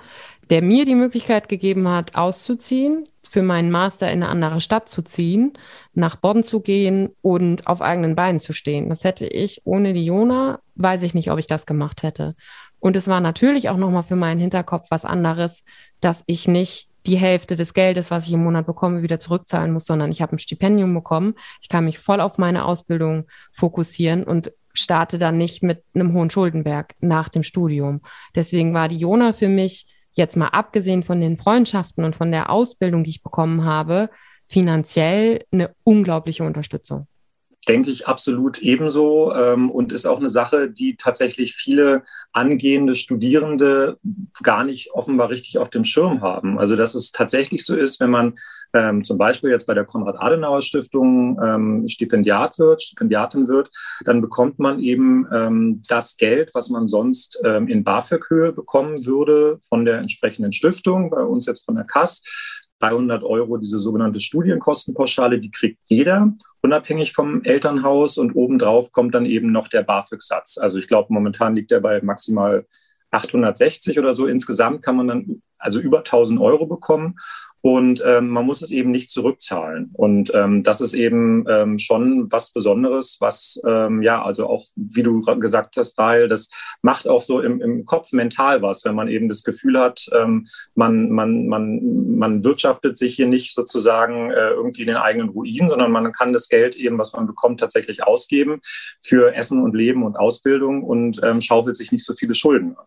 [0.50, 5.02] der mir die Möglichkeit gegeben hat, auszuziehen, für meinen Master in eine andere Stadt zu
[5.04, 5.54] ziehen,
[5.94, 8.90] nach Bonn zu gehen und auf eigenen Beinen zu stehen.
[8.90, 12.36] Das hätte ich ohne die Jona, weiß ich nicht, ob ich das gemacht hätte.
[12.80, 15.64] Und es war natürlich auch nochmal für meinen Hinterkopf was anderes,
[16.00, 19.86] dass ich nicht die Hälfte des Geldes, was ich im Monat bekomme, wieder zurückzahlen muss,
[19.86, 21.36] sondern ich habe ein Stipendium bekommen.
[21.62, 26.30] Ich kann mich voll auf meine Ausbildung fokussieren und starte dann nicht mit einem hohen
[26.30, 28.02] Schuldenberg nach dem Studium.
[28.36, 32.50] Deswegen war die Jona für mich jetzt mal abgesehen von den Freundschaften und von der
[32.50, 34.10] Ausbildung, die ich bekommen habe,
[34.48, 37.08] finanziell eine unglaubliche Unterstützung.
[37.70, 42.04] Denke ich absolut ebenso ähm, und ist auch eine Sache, die tatsächlich viele
[42.34, 43.98] angehende Studierende
[44.42, 46.58] gar nicht offenbar richtig auf dem Schirm haben.
[46.58, 48.34] Also dass es tatsächlich so ist, wenn man
[48.74, 53.70] ähm, zum Beispiel jetzt bei der Konrad-Adenauer-Stiftung ähm, Stipendiat wird, Stipendiatin wird,
[54.04, 59.60] dann bekommt man eben ähm, das Geld, was man sonst ähm, in BAföG-Höhe bekommen würde
[59.62, 62.24] von der entsprechenden Stiftung, bei uns jetzt von der KAS.
[62.80, 68.18] 300 Euro, diese sogenannte Studienkostenpauschale, die kriegt jeder, unabhängig vom Elternhaus.
[68.18, 70.58] Und obendrauf kommt dann eben noch der BAföG-Satz.
[70.58, 72.66] Also ich glaube, momentan liegt der bei maximal
[73.12, 74.28] 860 oder so.
[74.28, 77.16] Insgesamt kann man dann also über 1000 Euro bekommen
[77.62, 79.92] und ähm, man muss es eben nicht zurückzahlen.
[79.94, 85.04] Und ähm, das ist eben ähm, schon was Besonderes, was ähm, ja, also auch, wie
[85.04, 86.50] du gesagt hast, Dahil, das
[86.82, 90.48] macht auch so im, im Kopf mental was, wenn man eben das Gefühl hat, ähm,
[90.76, 95.68] man, man, man, man wirtschaftet sich hier nicht sozusagen äh, irgendwie in den eigenen Ruin,
[95.68, 98.62] sondern man kann das Geld eben, was man bekommt, tatsächlich ausgeben
[99.02, 102.86] für Essen und Leben und Ausbildung und ähm, schaufelt sich nicht so viele Schulden an.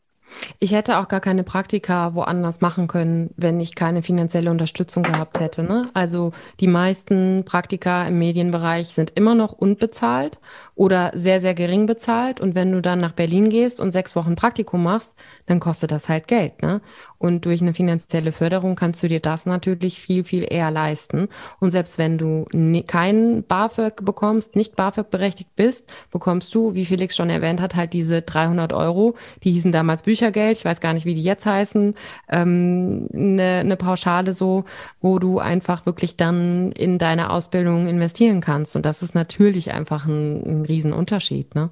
[0.59, 5.41] Ich hätte auch gar keine Praktika woanders machen können, wenn ich keine finanzielle Unterstützung gehabt
[5.41, 5.63] hätte.
[5.63, 5.89] Ne?
[5.95, 10.41] Also die meisten Praktika im Medienbereich sind immer noch unbezahlt
[10.75, 12.41] oder sehr, sehr gering bezahlt.
[12.41, 15.15] Und wenn du dann nach Berlin gehst und sechs Wochen Praktikum machst,
[15.47, 16.63] dann kostet das halt Geld.
[16.63, 16.81] Ne?
[17.23, 21.29] Und durch eine finanzielle Förderung kannst du dir das natürlich viel, viel eher leisten.
[21.61, 22.47] Und selbst wenn du
[22.89, 27.93] keinen BAföG bekommst, nicht BAföG berechtigt bist, bekommst du, wie Felix schon erwähnt hat, halt
[27.93, 29.15] diese 300 Euro.
[29.45, 30.59] Die hießen damals Büchergeld.
[30.59, 31.95] Ich weiß gar nicht, wie die jetzt heißen.
[32.29, 34.65] Ähm, eine, eine Pauschale so,
[35.01, 38.75] wo du einfach wirklich dann in deine Ausbildung investieren kannst.
[38.75, 41.71] Und das ist natürlich einfach ein, ein Riesenunterschied, ne?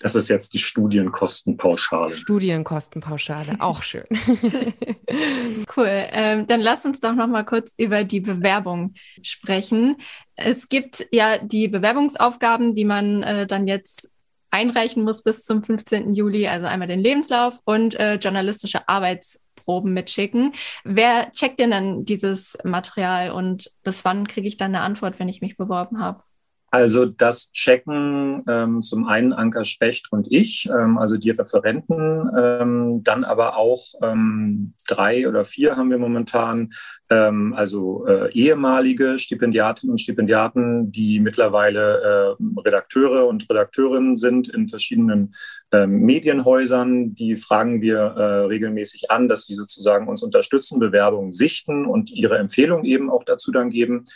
[0.00, 2.14] Das ist jetzt die Studienkostenpauschale.
[2.14, 4.04] Studienkostenpauschale, auch schön.
[5.76, 5.88] cool.
[5.88, 9.96] Ähm, dann lass uns doch noch mal kurz über die Bewerbung sprechen.
[10.34, 14.10] Es gibt ja die Bewerbungsaufgaben, die man äh, dann jetzt
[14.50, 16.12] einreichen muss bis zum 15.
[16.12, 20.52] Juli, also einmal den Lebenslauf und äh, journalistische Arbeitsproben mitschicken.
[20.84, 25.28] Wer checkt denn dann dieses Material und bis wann kriege ich dann eine Antwort, wenn
[25.28, 26.22] ich mich beworben habe?
[26.76, 33.02] Also das checken ähm, zum einen Anker Specht und ich, ähm, also die Referenten, ähm,
[33.02, 36.74] dann aber auch ähm, drei oder vier haben wir momentan,
[37.08, 44.66] ähm, also äh, ehemalige Stipendiatinnen und Stipendiaten, die mittlerweile äh, Redakteure und Redakteurinnen sind in
[44.68, 45.34] verschiedenen
[45.72, 47.14] ähm, Medienhäusern.
[47.14, 52.38] Die fragen wir äh, regelmäßig an, dass sie sozusagen uns unterstützen, Bewerbungen sichten und ihre
[52.38, 54.06] Empfehlung eben auch dazu dann geben.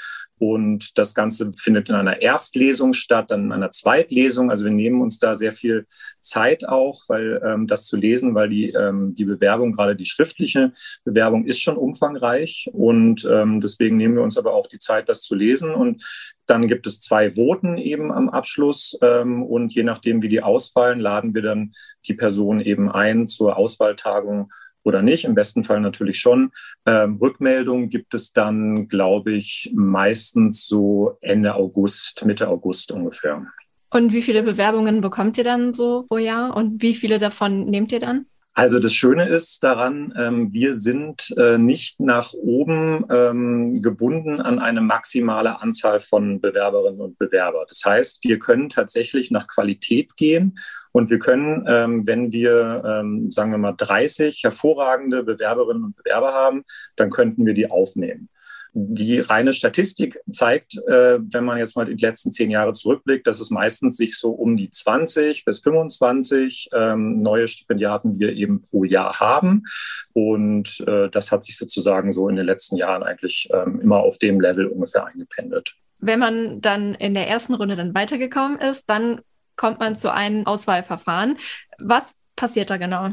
[0.40, 4.50] Und das Ganze findet in einer Erstlesung statt, dann in einer Zweitlesung.
[4.50, 5.86] Also wir nehmen uns da sehr viel
[6.20, 10.72] Zeit auch, weil ähm, das zu lesen, weil die, ähm, die Bewerbung, gerade die schriftliche
[11.04, 12.70] Bewerbung, ist schon umfangreich.
[12.80, 15.74] Und ähm, deswegen nehmen wir uns aber auch die Zeit, das zu lesen.
[15.74, 16.02] Und
[16.46, 18.98] dann gibt es zwei Voten eben am Abschluss.
[19.02, 21.74] Ähm, und je nachdem, wie die ausfallen, laden wir dann
[22.06, 24.50] die Person eben ein zur Auswahltagung
[24.82, 25.24] oder nicht.
[25.24, 26.52] Im besten Fall natürlich schon.
[26.86, 33.46] Ähm, Rückmeldung gibt es dann, glaube ich, meistens so Ende August, Mitte August ungefähr.
[33.92, 37.92] Und wie viele Bewerbungen bekommt ihr dann so pro Jahr und wie viele davon nehmt
[37.92, 38.26] ihr dann?
[38.52, 44.58] Also das Schöne ist daran, ähm, wir sind äh, nicht nach oben ähm, gebunden an
[44.58, 47.64] eine maximale Anzahl von Bewerberinnen und Bewerber.
[47.68, 50.58] Das heißt, wir können tatsächlich nach Qualität gehen
[50.90, 56.64] und wir können, ähm, wenn wir, sagen wir mal, 30 hervorragende Bewerberinnen und Bewerber haben,
[56.96, 58.28] dann könnten wir die aufnehmen.
[58.72, 63.40] Die reine Statistik zeigt, äh, wenn man jetzt mal die letzten zehn Jahre zurückblickt, dass
[63.40, 68.84] es meistens sich so um die 20 bis 25 ähm, neue Stipendiaten wir eben pro
[68.84, 69.64] Jahr haben.
[70.12, 74.18] Und äh, das hat sich sozusagen so in den letzten Jahren eigentlich ähm, immer auf
[74.18, 75.74] dem Level ungefähr eingependelt.
[76.00, 79.20] Wenn man dann in der ersten Runde dann weitergekommen ist, dann
[79.56, 81.38] kommt man zu einem Auswahlverfahren.
[81.78, 83.10] Was passiert da genau?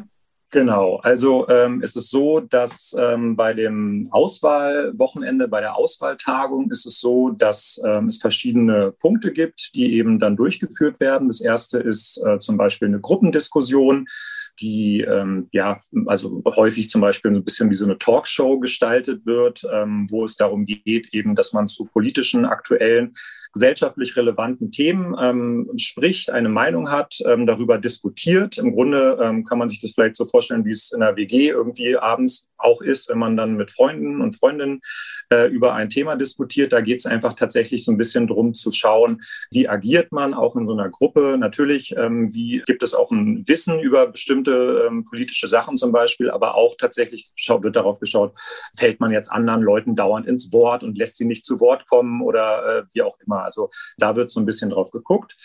[0.49, 6.85] Genau, also ähm, es ist so, dass ähm, bei dem Auswahlwochenende, bei der Auswahltagung ist
[6.85, 11.27] es so, dass ähm, es verschiedene Punkte gibt, die eben dann durchgeführt werden.
[11.27, 14.07] Das erste ist äh, zum Beispiel eine Gruppendiskussion
[14.59, 19.63] die ähm, ja, also häufig zum Beispiel ein bisschen wie so eine Talkshow gestaltet wird,
[19.71, 23.13] ähm, wo es darum geht, eben, dass man zu politischen, aktuellen
[23.53, 28.57] gesellschaftlich relevanten Themen ähm, spricht, eine Meinung hat, ähm, darüber diskutiert.
[28.57, 31.49] Im Grunde ähm, kann man sich das vielleicht so vorstellen, wie es in der WG
[31.49, 34.81] irgendwie abends auch ist, wenn man dann mit Freunden und Freundinnen
[35.29, 36.73] äh, über ein Thema diskutiert.
[36.73, 40.55] Da geht es einfach tatsächlich so ein bisschen drum zu schauen, wie agiert man auch
[40.55, 41.37] in so einer Gruppe.
[41.39, 46.29] Natürlich, ähm, wie gibt es auch ein Wissen über bestimmte ähm, politische Sachen zum Beispiel,
[46.29, 48.33] aber auch tatsächlich wird darauf geschaut,
[48.77, 52.21] fällt man jetzt anderen Leuten dauernd ins Wort und lässt sie nicht zu Wort kommen
[52.21, 53.43] oder äh, wie auch immer.
[53.43, 55.37] Also da wird so ein bisschen drauf geguckt.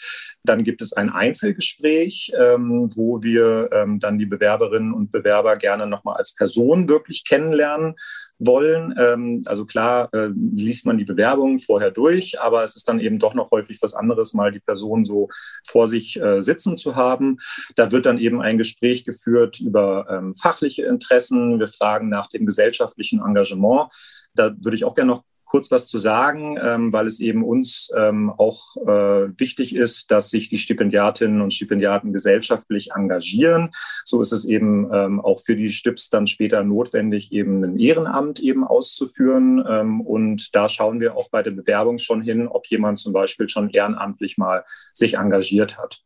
[0.45, 5.87] Dann gibt es ein Einzelgespräch, ähm, wo wir ähm, dann die Bewerberinnen und Bewerber gerne
[5.87, 7.97] nochmal als Person wirklich kennenlernen
[8.39, 8.95] wollen.
[8.99, 13.19] Ähm, also klar äh, liest man die Bewerbung vorher durch, aber es ist dann eben
[13.19, 15.29] doch noch häufig was anderes, mal die Person so
[15.67, 17.39] vor sich äh, sitzen zu haben.
[17.77, 21.59] Da wird dann eben ein Gespräch geführt über ähm, fachliche Interessen.
[21.59, 23.93] Wir fragen nach dem gesellschaftlichen Engagement.
[24.35, 27.93] Da würde ich auch gerne noch kurz was zu sagen, ähm, weil es eben uns
[27.95, 33.69] ähm, auch äh, wichtig ist, dass sich die Stipendiatinnen und Stipendiaten gesellschaftlich engagieren.
[34.07, 38.41] So ist es eben ähm, auch für die Stips dann später notwendig, eben ein Ehrenamt
[38.41, 39.63] eben auszuführen.
[39.69, 43.51] Ähm, und da schauen wir auch bei der Bewerbung schon hin, ob jemand zum Beispiel
[43.51, 46.01] schon ehrenamtlich mal sich engagiert hat.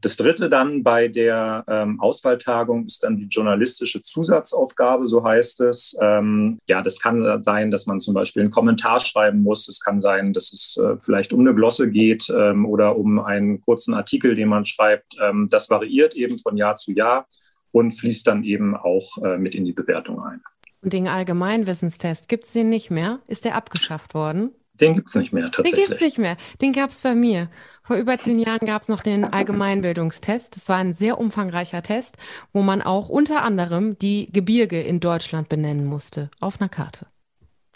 [0.00, 5.96] Das dritte dann bei der ähm, Auswahltagung ist dann die journalistische Zusatzaufgabe, so heißt es.
[6.00, 9.68] Ähm, ja, das kann sein, dass man zum Beispiel einen Kommentar schreiben muss.
[9.68, 13.60] Es kann sein, dass es äh, vielleicht um eine Glosse geht ähm, oder um einen
[13.60, 15.16] kurzen Artikel, den man schreibt.
[15.20, 17.26] Ähm, das variiert eben von Jahr zu Jahr.
[17.72, 20.40] und fließt dann eben auch äh, mit in die Bewertung ein.
[20.80, 23.20] Und den Allgemeinwissenstest, gibt es den nicht mehr?
[23.26, 24.52] Ist der abgeschafft worden?
[24.74, 25.72] Den gibt es nicht mehr tatsächlich.
[25.72, 26.36] Den gibt es nicht mehr.
[26.60, 27.48] Den gab es bei mir.
[27.82, 30.56] Vor über zehn Jahren gab es noch den Allgemeinbildungstest.
[30.56, 32.16] Das war ein sehr umfangreicher Test,
[32.52, 36.30] wo man auch unter anderem die Gebirge in Deutschland benennen musste.
[36.40, 37.06] Auf einer Karte.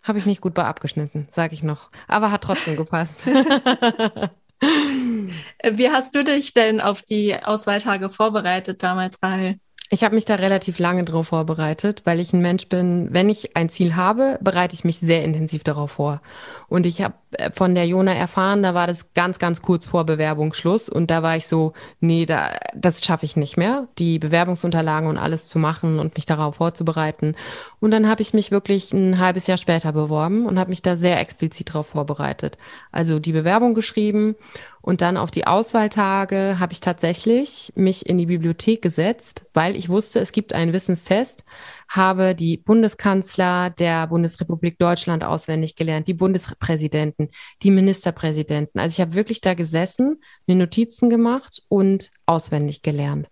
[0.09, 1.91] Habe ich nicht gut bei abgeschnitten, sage ich noch.
[2.09, 3.27] Aber hat trotzdem gepasst.
[4.61, 9.61] Wie hast du dich denn auf die Auswahltage vorbereitet damals, Rahel?
[9.91, 13.57] Ich habe mich da relativ lange drauf vorbereitet, weil ich ein Mensch bin, wenn ich
[13.57, 16.21] ein Ziel habe, bereite ich mich sehr intensiv darauf vor.
[16.69, 17.15] Und ich habe
[17.53, 21.37] von der Jona erfahren, da war das ganz, ganz kurz vor Bewerbungsschluss und da war
[21.37, 25.99] ich so, nee, da, das schaffe ich nicht mehr, die Bewerbungsunterlagen und alles zu machen
[25.99, 27.35] und mich darauf vorzubereiten.
[27.81, 30.97] Und dann habe ich mich wirklich ein halbes Jahr später beworben und habe mich da
[30.97, 32.57] sehr explizit darauf vorbereitet.
[32.93, 34.35] Also die Bewerbung geschrieben
[34.81, 39.91] und dann auf die Auswahltage habe ich tatsächlich mich in die Bibliothek gesetzt, weil ich
[39.91, 41.45] wusste, es gibt einen Wissenstest,
[41.89, 47.31] habe die Bundeskanzler der Bundesrepublik Deutschland auswendig gelernt, die Bundespräsidenten,
[47.63, 48.79] die Ministerpräsidenten.
[48.79, 53.29] Also ich habe wirklich da gesessen, mir Notizen gemacht und auswendig gelernt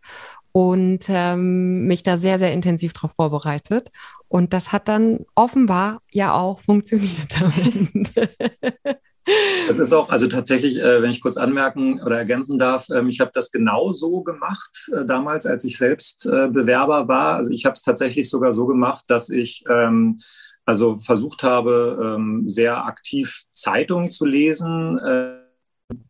[0.57, 3.91] und ähm, mich da sehr, sehr intensiv darauf vorbereitet.
[4.29, 7.43] Und das hat dann offenbar ja auch funktioniert.
[9.67, 13.21] Das ist auch, also tatsächlich, äh, wenn ich kurz anmerken oder ergänzen darf, ähm, ich
[13.21, 17.37] habe das genau so gemacht äh, damals, als ich selbst äh, Bewerber war.
[17.37, 20.21] Also ich habe es tatsächlich sogar so gemacht, dass ich ähm,
[20.65, 24.99] also versucht habe, ähm, sehr aktiv Zeitungen zu lesen.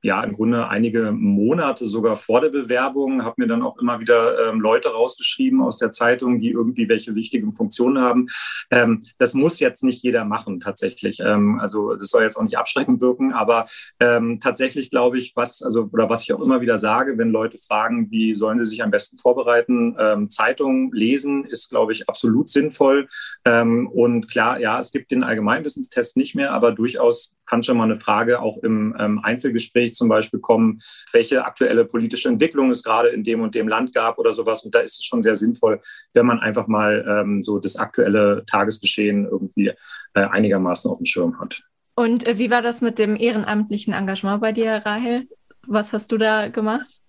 [0.03, 4.49] Ja, im Grunde einige Monate sogar vor der Bewerbung, habe mir dann auch immer wieder
[4.49, 8.27] ähm, Leute rausgeschrieben aus der Zeitung, die irgendwie welche wichtigen Funktionen haben.
[8.71, 11.21] Ähm, das muss jetzt nicht jeder machen, tatsächlich.
[11.21, 13.67] Ähm, also das soll jetzt auch nicht abschreckend wirken, aber
[14.01, 17.59] ähm, tatsächlich glaube ich, was, also, oder was ich auch immer wieder sage, wenn Leute
[17.59, 22.49] fragen, wie sollen sie sich am besten vorbereiten, ähm, Zeitung lesen ist, glaube ich, absolut
[22.49, 23.09] sinnvoll.
[23.45, 27.85] Ähm, und klar, ja, es gibt den Allgemeinwissenstest nicht mehr, aber durchaus kann schon mal
[27.85, 30.81] eine Frage auch im ähm, Einzelgespräch zum Beispiel kommen,
[31.13, 34.65] welche aktuelle politische Entwicklung es gerade in dem und dem Land gab oder sowas.
[34.65, 35.81] Und da ist es schon sehr sinnvoll,
[36.13, 39.73] wenn man einfach mal ähm, so das aktuelle Tagesgeschehen irgendwie
[40.15, 41.63] äh, einigermaßen auf dem Schirm hat.
[41.95, 45.29] Und äh, wie war das mit dem ehrenamtlichen Engagement bei dir, Rahel?
[45.67, 47.01] Was hast du da gemacht?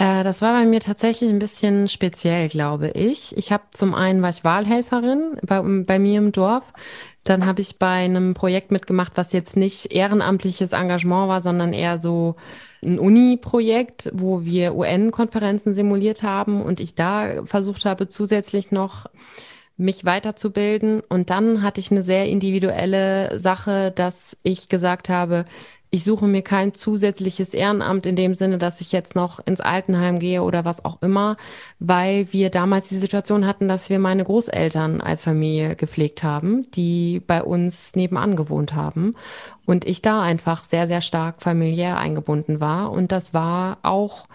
[0.00, 3.36] Äh, das war bei mir tatsächlich ein bisschen speziell, glaube ich.
[3.36, 6.72] Ich habe zum einen war ich Wahlhelferin bei, bei mir im Dorf.
[7.22, 11.98] Dann habe ich bei einem Projekt mitgemacht, was jetzt nicht ehrenamtliches Engagement war, sondern eher
[11.98, 12.36] so
[12.82, 19.04] ein Uni-Projekt, wo wir UN-Konferenzen simuliert haben und ich da versucht habe, zusätzlich noch
[19.76, 21.02] mich weiterzubilden.
[21.10, 25.44] Und dann hatte ich eine sehr individuelle Sache, dass ich gesagt habe,
[25.90, 30.20] ich suche mir kein zusätzliches Ehrenamt in dem Sinne, dass ich jetzt noch ins Altenheim
[30.20, 31.36] gehe oder was auch immer,
[31.80, 37.20] weil wir damals die Situation hatten, dass wir meine Großeltern als Familie gepflegt haben, die
[37.26, 39.16] bei uns nebenan gewohnt haben
[39.66, 44.26] und ich da einfach sehr, sehr stark familiär eingebunden war und das war auch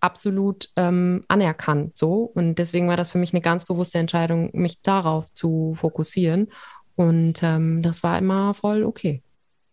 [0.00, 4.80] absolut ähm, anerkannt so und deswegen war das für mich eine ganz bewusste Entscheidung, mich
[4.82, 6.48] darauf zu fokussieren
[6.96, 9.22] und ähm, das war immer voll okay.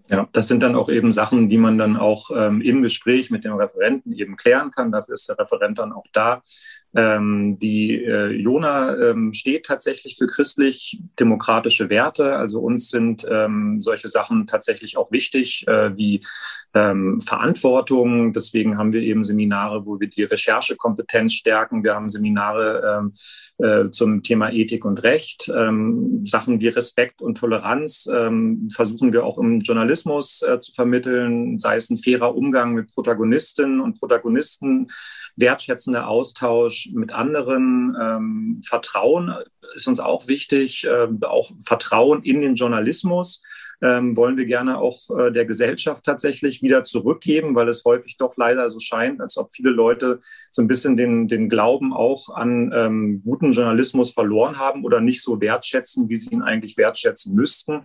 [0.07, 3.43] Ja, das sind dann auch eben Sachen, die man dann auch ähm, im Gespräch mit
[3.43, 4.91] dem Referenten eben klären kann.
[4.91, 6.43] Dafür ist der Referent dann auch da.
[6.95, 12.37] Ähm, die äh, Jona ähm, steht tatsächlich für christlich-demokratische Werte.
[12.37, 16.21] Also uns sind ähm, solche Sachen tatsächlich auch wichtig, äh, wie
[16.73, 18.31] ähm, Verantwortung.
[18.31, 21.83] Deswegen haben wir eben Seminare, wo wir die Recherchekompetenz stärken.
[21.83, 23.13] Wir haben Seminare ähm,
[23.57, 25.51] äh, zum Thema Ethik und Recht.
[25.55, 31.59] Ähm, Sachen wie Respekt und Toleranz ähm, versuchen wir auch im Journalismus äh, zu vermitteln,
[31.59, 34.87] sei es ein fairer Umgang mit Protagonistinnen und Protagonisten,
[35.37, 39.33] wertschätzender Austausch mit anderen, ähm, Vertrauen
[39.73, 43.43] ist uns auch wichtig, äh, auch Vertrauen in den Journalismus
[43.81, 48.35] ähm, wollen wir gerne auch äh, der Gesellschaft tatsächlich wieder zurückgeben, weil es häufig doch
[48.38, 50.19] leider so scheint, als ob viele Leute
[50.51, 55.21] so ein bisschen den, den Glauben auch an ähm, guten Journalismus verloren haben oder nicht
[55.21, 57.83] so wertschätzen, wie sie ihn eigentlich wertschätzen müssten.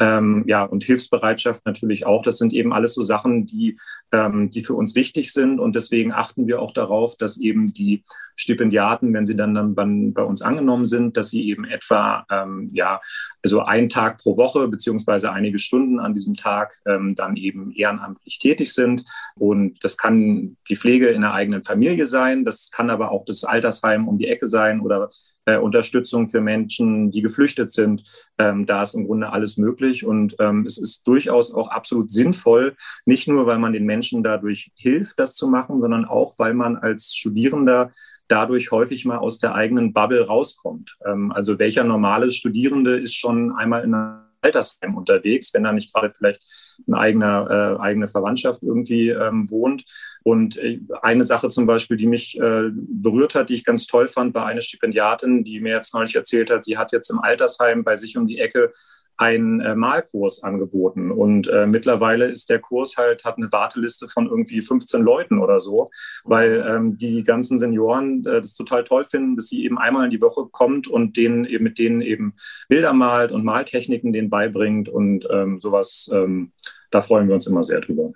[0.00, 2.22] Ähm, ja, und Hilfsbereitschaft natürlich auch.
[2.22, 3.78] Das sind eben alles so Sachen, die,
[4.12, 5.58] ähm, die für uns wichtig sind.
[5.58, 8.04] Und deswegen achten wir auch darauf, dass eben die
[8.36, 9.74] Stipendiaten, wenn sie dann, dann
[10.14, 13.00] bei, uns angenommen sind, dass sie eben etwa, ähm, ja,
[13.42, 17.72] also einen Tag pro Woche beziehungsweise teilweise einige Stunden an diesem Tag ähm, dann eben
[17.72, 19.04] ehrenamtlich tätig sind.
[19.36, 23.44] Und das kann die Pflege in der eigenen Familie sein, das kann aber auch das
[23.44, 25.10] Altersheim um die Ecke sein oder
[25.46, 28.02] äh, Unterstützung für Menschen, die geflüchtet sind.
[28.38, 30.04] Ähm, da ist im Grunde alles möglich.
[30.04, 32.74] Und ähm, es ist durchaus auch absolut sinnvoll,
[33.06, 36.76] nicht nur, weil man den Menschen dadurch hilft, das zu machen, sondern auch, weil man
[36.76, 37.92] als Studierender
[38.28, 40.98] dadurch häufig mal aus der eigenen Bubble rauskommt.
[41.04, 45.92] Ähm, also welcher normale Studierende ist schon einmal in einer Altersheim unterwegs, wenn da nicht
[45.92, 46.42] gerade vielleicht
[46.86, 49.84] eine eigene, äh, eigene Verwandtschaft irgendwie ähm, wohnt.
[50.22, 54.08] Und äh, eine Sache zum Beispiel, die mich äh, berührt hat, die ich ganz toll
[54.08, 57.84] fand, war eine Stipendiatin, die mir jetzt neulich erzählt hat, sie hat jetzt im Altersheim
[57.84, 58.72] bei sich um die Ecke
[59.18, 61.10] einen äh, Malkurs angeboten.
[61.10, 65.60] Und äh, mittlerweile ist der Kurs halt, hat eine Warteliste von irgendwie 15 Leuten oder
[65.60, 65.90] so,
[66.24, 70.10] weil ähm, die ganzen Senioren äh, das total toll finden, dass sie eben einmal in
[70.10, 72.34] die Woche kommt und denen eben mit denen eben
[72.68, 76.52] Bilder malt und Maltechniken denen beibringt und ähm, sowas, ähm,
[76.92, 78.12] da freuen wir uns immer sehr drüber.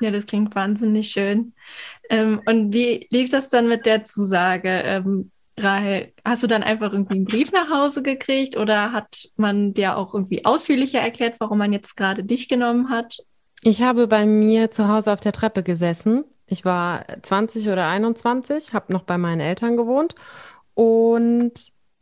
[0.00, 1.52] Ja, das klingt wahnsinnig schön.
[2.08, 4.70] Ähm, und wie lief das dann mit der Zusage?
[5.62, 9.96] Rahel, hast du dann einfach irgendwie einen Brief nach Hause gekriegt oder hat man dir
[9.96, 13.18] auch irgendwie ausführlicher erklärt, warum man jetzt gerade dich genommen hat?
[13.62, 16.24] Ich habe bei mir zu Hause auf der Treppe gesessen.
[16.46, 20.14] Ich war 20 oder 21, habe noch bei meinen Eltern gewohnt
[20.74, 21.52] und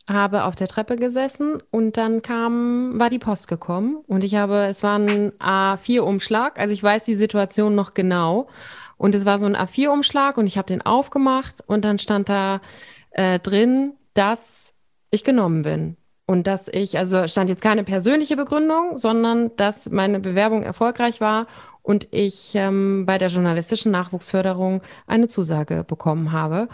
[0.07, 4.67] habe auf der Treppe gesessen und dann kam, war die Post gekommen und ich habe,
[4.67, 8.47] es war ein A4-Umschlag, also ich weiß die Situation noch genau
[8.95, 12.61] und es war so ein A4-Umschlag und ich habe den aufgemacht und dann stand da
[13.17, 14.73] äh, drin, dass
[15.11, 15.97] ich genommen bin.
[16.25, 21.47] Und dass ich, also stand jetzt keine persönliche Begründung, sondern dass meine Bewerbung erfolgreich war
[21.83, 26.67] und ich ähm, bei der journalistischen Nachwuchsförderung eine Zusage bekommen habe.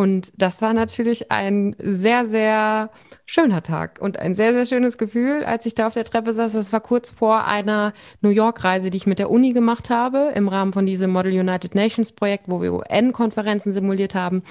[0.00, 2.90] Und das war natürlich ein sehr, sehr
[3.26, 6.52] schöner Tag und ein sehr, sehr schönes Gefühl, als ich da auf der Treppe saß.
[6.52, 7.92] Das war kurz vor einer
[8.22, 11.74] New York-Reise, die ich mit der Uni gemacht habe, im Rahmen von diesem Model United
[11.74, 14.42] Nations Projekt, wo wir UN-Konferenzen simuliert haben.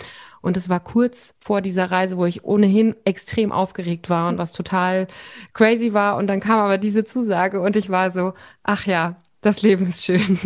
[0.41, 4.53] Und es war kurz vor dieser Reise, wo ich ohnehin extrem aufgeregt war und was
[4.53, 5.07] total
[5.53, 6.17] crazy war.
[6.17, 8.33] Und dann kam aber diese Zusage und ich war so,
[8.63, 10.39] ach ja, das Leben ist schön.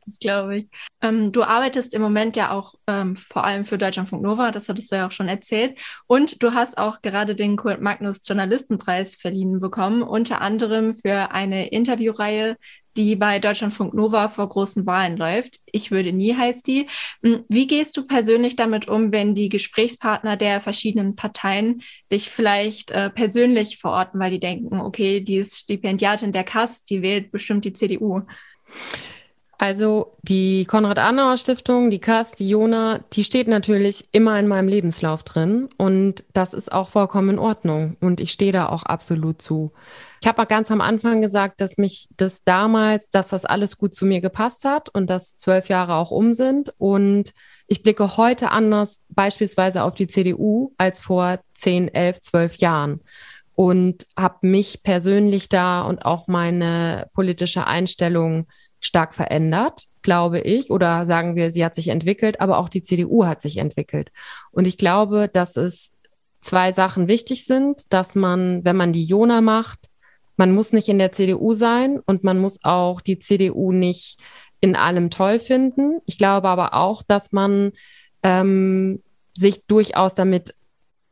[0.06, 0.70] das glaube ich.
[1.02, 4.92] Ähm, du arbeitest im Moment ja auch ähm, vor allem für Deutschlandfunk Nova, das hattest
[4.92, 5.78] du ja auch schon erzählt.
[6.08, 11.70] Und du hast auch gerade den Kurt Magnus Journalistenpreis verliehen bekommen, unter anderem für eine
[11.70, 12.58] Interviewreihe,
[12.98, 15.60] die bei Deutschlandfunk Nova vor großen Wahlen läuft.
[15.66, 16.88] Ich würde nie heißt die.
[17.24, 21.82] Hm, wie gehst du persönlich damit um, wenn die Gesprächspartner der verschiedenen Parteien
[22.12, 27.02] dich vielleicht äh, persönlich verorten, weil die denken, okay, die ist Stipendiatin der KAS, die
[27.02, 28.24] wählt bestimmt die CDU?
[29.62, 35.70] Also die Konrad-Adenauer-Stiftung, die KAS, die Jona, die steht natürlich immer in meinem Lebenslauf drin
[35.78, 39.72] und das ist auch vollkommen in Ordnung und ich stehe da auch absolut zu.
[40.20, 44.08] Ich habe ganz am Anfang gesagt, dass mich das damals, dass das alles gut zu
[44.08, 47.32] mir gepasst hat und dass zwölf Jahre auch um sind und
[47.68, 53.02] ich blicke heute anders beispielsweise auf die CDU als vor zehn, elf, zwölf Jahren
[53.54, 58.48] und habe mich persönlich da und auch meine politische Einstellung
[58.82, 63.26] stark verändert, glaube ich, oder sagen wir, sie hat sich entwickelt, aber auch die CDU
[63.26, 64.12] hat sich entwickelt.
[64.52, 65.94] Und ich glaube, dass es
[66.42, 69.90] zwei Sachen wichtig sind, dass man, wenn man die Jona macht,
[70.36, 74.18] man muss nicht in der CDU sein und man muss auch die CDU nicht
[74.60, 76.02] in allem toll finden.
[76.08, 77.74] Ich glaube aber auch, dass man
[78.24, 79.04] ähm,
[79.36, 80.56] sich durchaus damit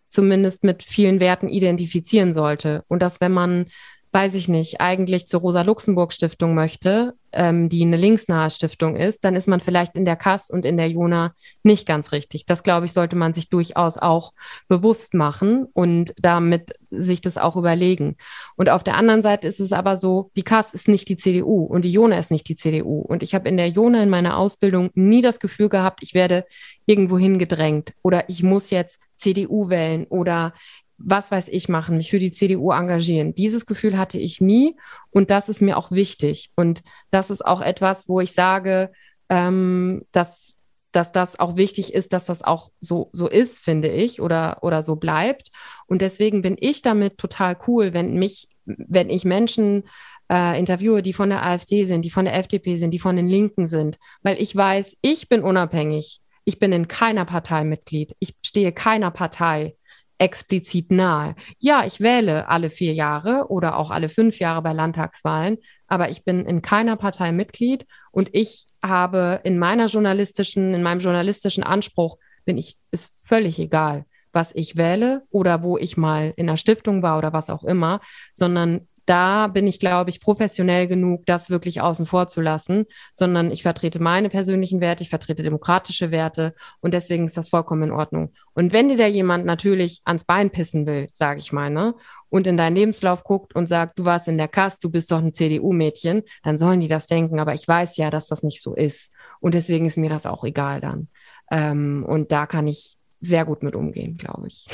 [0.08, 2.84] zumindest mit vielen Werten identifizieren sollte.
[2.88, 3.68] Und dass wenn man
[4.12, 9.48] weiß ich nicht, eigentlich zur Rosa-Luxemburg-Stiftung möchte, ähm, die eine linksnahe Stiftung ist, dann ist
[9.48, 12.46] man vielleicht in der Kass und in der Jona nicht ganz richtig.
[12.46, 14.34] Das, glaube ich, sollte man sich durchaus auch
[14.68, 18.18] bewusst machen und damit sich das auch überlegen.
[18.56, 21.64] Und auf der anderen Seite ist es aber so, die Kass ist nicht die CDU
[21.66, 23.02] und die Jona ist nicht die CDU.
[23.02, 26.46] Und ich habe in der Jona in meiner Ausbildung nie das Gefühl gehabt, ich werde
[26.88, 30.54] irgendwo hingedrängt oder ich muss jetzt CDU wählen oder
[31.00, 33.34] was weiß ich machen, mich für die CDU engagieren.
[33.34, 34.76] Dieses Gefühl hatte ich nie
[35.12, 36.52] und das ist mir auch wichtig.
[36.56, 38.92] Und das ist auch etwas, wo ich sage,
[39.30, 40.56] ähm, dass,
[40.92, 44.84] dass das auch wichtig ist, dass das auch so, so ist, finde ich, oder, oder
[44.84, 45.52] so bleibt.
[45.88, 49.84] Und deswegen bin ich damit total cool, wenn mich, wenn ich Menschen
[50.30, 53.28] äh, interviewe, die von der AfD sind, die von der FDP sind, die von den
[53.28, 56.22] Linken sind, weil ich weiß, ich bin unabhängig.
[56.46, 58.16] Ich bin in keiner Partei Mitglied.
[58.20, 59.76] Ich stehe keiner Partei
[60.20, 61.34] explizit nahe.
[61.60, 65.58] Ja, ich wähle alle vier Jahre oder auch alle fünf Jahre bei Landtagswahlen,
[65.88, 71.00] aber ich bin in keiner Partei Mitglied und ich habe in meiner journalistischen, in meinem
[71.00, 76.50] journalistischen Anspruch bin ich, ist völlig egal, was ich wähle oder wo ich mal in
[76.50, 78.02] einer Stiftung war oder was auch immer,
[78.34, 83.50] sondern da bin ich, glaube ich, professionell genug, das wirklich außen vor zu lassen, sondern
[83.50, 87.92] ich vertrete meine persönlichen Werte, ich vertrete demokratische Werte und deswegen ist das vollkommen in
[87.92, 88.34] Ordnung.
[88.54, 91.96] Und wenn dir da jemand natürlich ans Bein pissen will, sage ich mal, ne,
[92.30, 95.24] und in deinen Lebenslauf guckt und sagt, du warst in der Kass, du bist doch
[95.24, 98.76] ein CDU-Mädchen, dann sollen die das denken, aber ich weiß ja, dass das nicht so
[98.76, 99.12] ist.
[99.40, 101.08] Und deswegen ist mir das auch egal dann.
[101.50, 104.68] Ähm, und da kann ich sehr gut mit umgehen, glaube ich.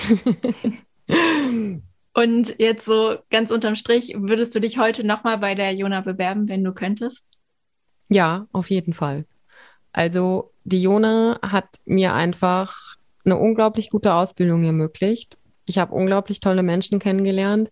[2.15, 6.47] Und jetzt so ganz unterm Strich, würdest du dich heute nochmal bei der Jona bewerben,
[6.47, 7.25] wenn du könntest?
[8.07, 9.25] Ja, auf jeden Fall.
[9.91, 12.95] Also die Jona hat mir einfach
[13.25, 15.37] eine unglaublich gute Ausbildung ermöglicht.
[15.65, 17.69] Ich habe unglaublich tolle Menschen kennengelernt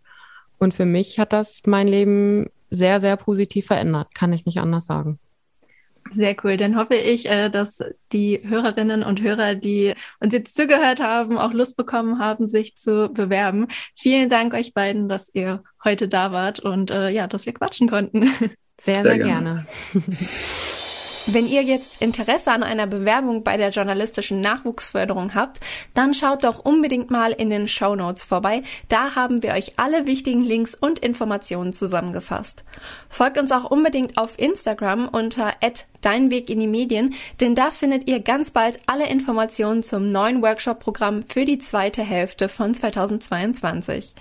[0.57, 4.87] und für mich hat das mein Leben sehr, sehr positiv verändert, kann ich nicht anders
[4.87, 5.19] sagen.
[6.09, 6.57] Sehr cool.
[6.57, 11.53] Dann hoffe ich, äh, dass die Hörerinnen und Hörer, die uns jetzt zugehört haben, auch
[11.53, 13.67] Lust bekommen haben, sich zu bewerben.
[13.95, 17.89] Vielen Dank euch beiden, dass ihr heute da wart und äh, ja, dass wir quatschen
[17.89, 18.23] konnten.
[18.79, 19.65] Sehr, sehr, sehr gerne.
[19.93, 20.17] gerne.
[21.27, 25.61] Wenn ihr jetzt Interesse an einer Bewerbung bei der journalistischen Nachwuchsförderung habt,
[25.93, 28.61] dann schaut doch unbedingt mal in den Show Notes vorbei.
[28.89, 32.65] Da haben wir euch alle wichtigen Links und Informationen zusammengefasst.
[33.07, 35.53] Folgt uns auch unbedingt auf Instagram unter
[36.01, 40.41] Dein Weg in die Medien, denn da findet ihr ganz bald alle Informationen zum neuen
[40.41, 44.13] Workshop-Programm für die zweite Hälfte von 2022.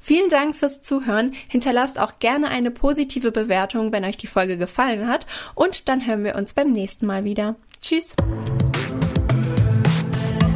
[0.00, 1.34] Vielen Dank fürs Zuhören.
[1.48, 5.26] Hinterlasst auch gerne eine positive Bewertung, wenn euch die Folge gefallen hat.
[5.54, 7.56] Und dann hören wir uns beim nächsten Mal wieder.
[7.80, 8.14] Tschüss.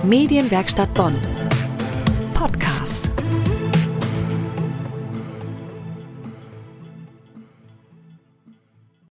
[0.03, 1.17] Medienwerkstatt Bonn.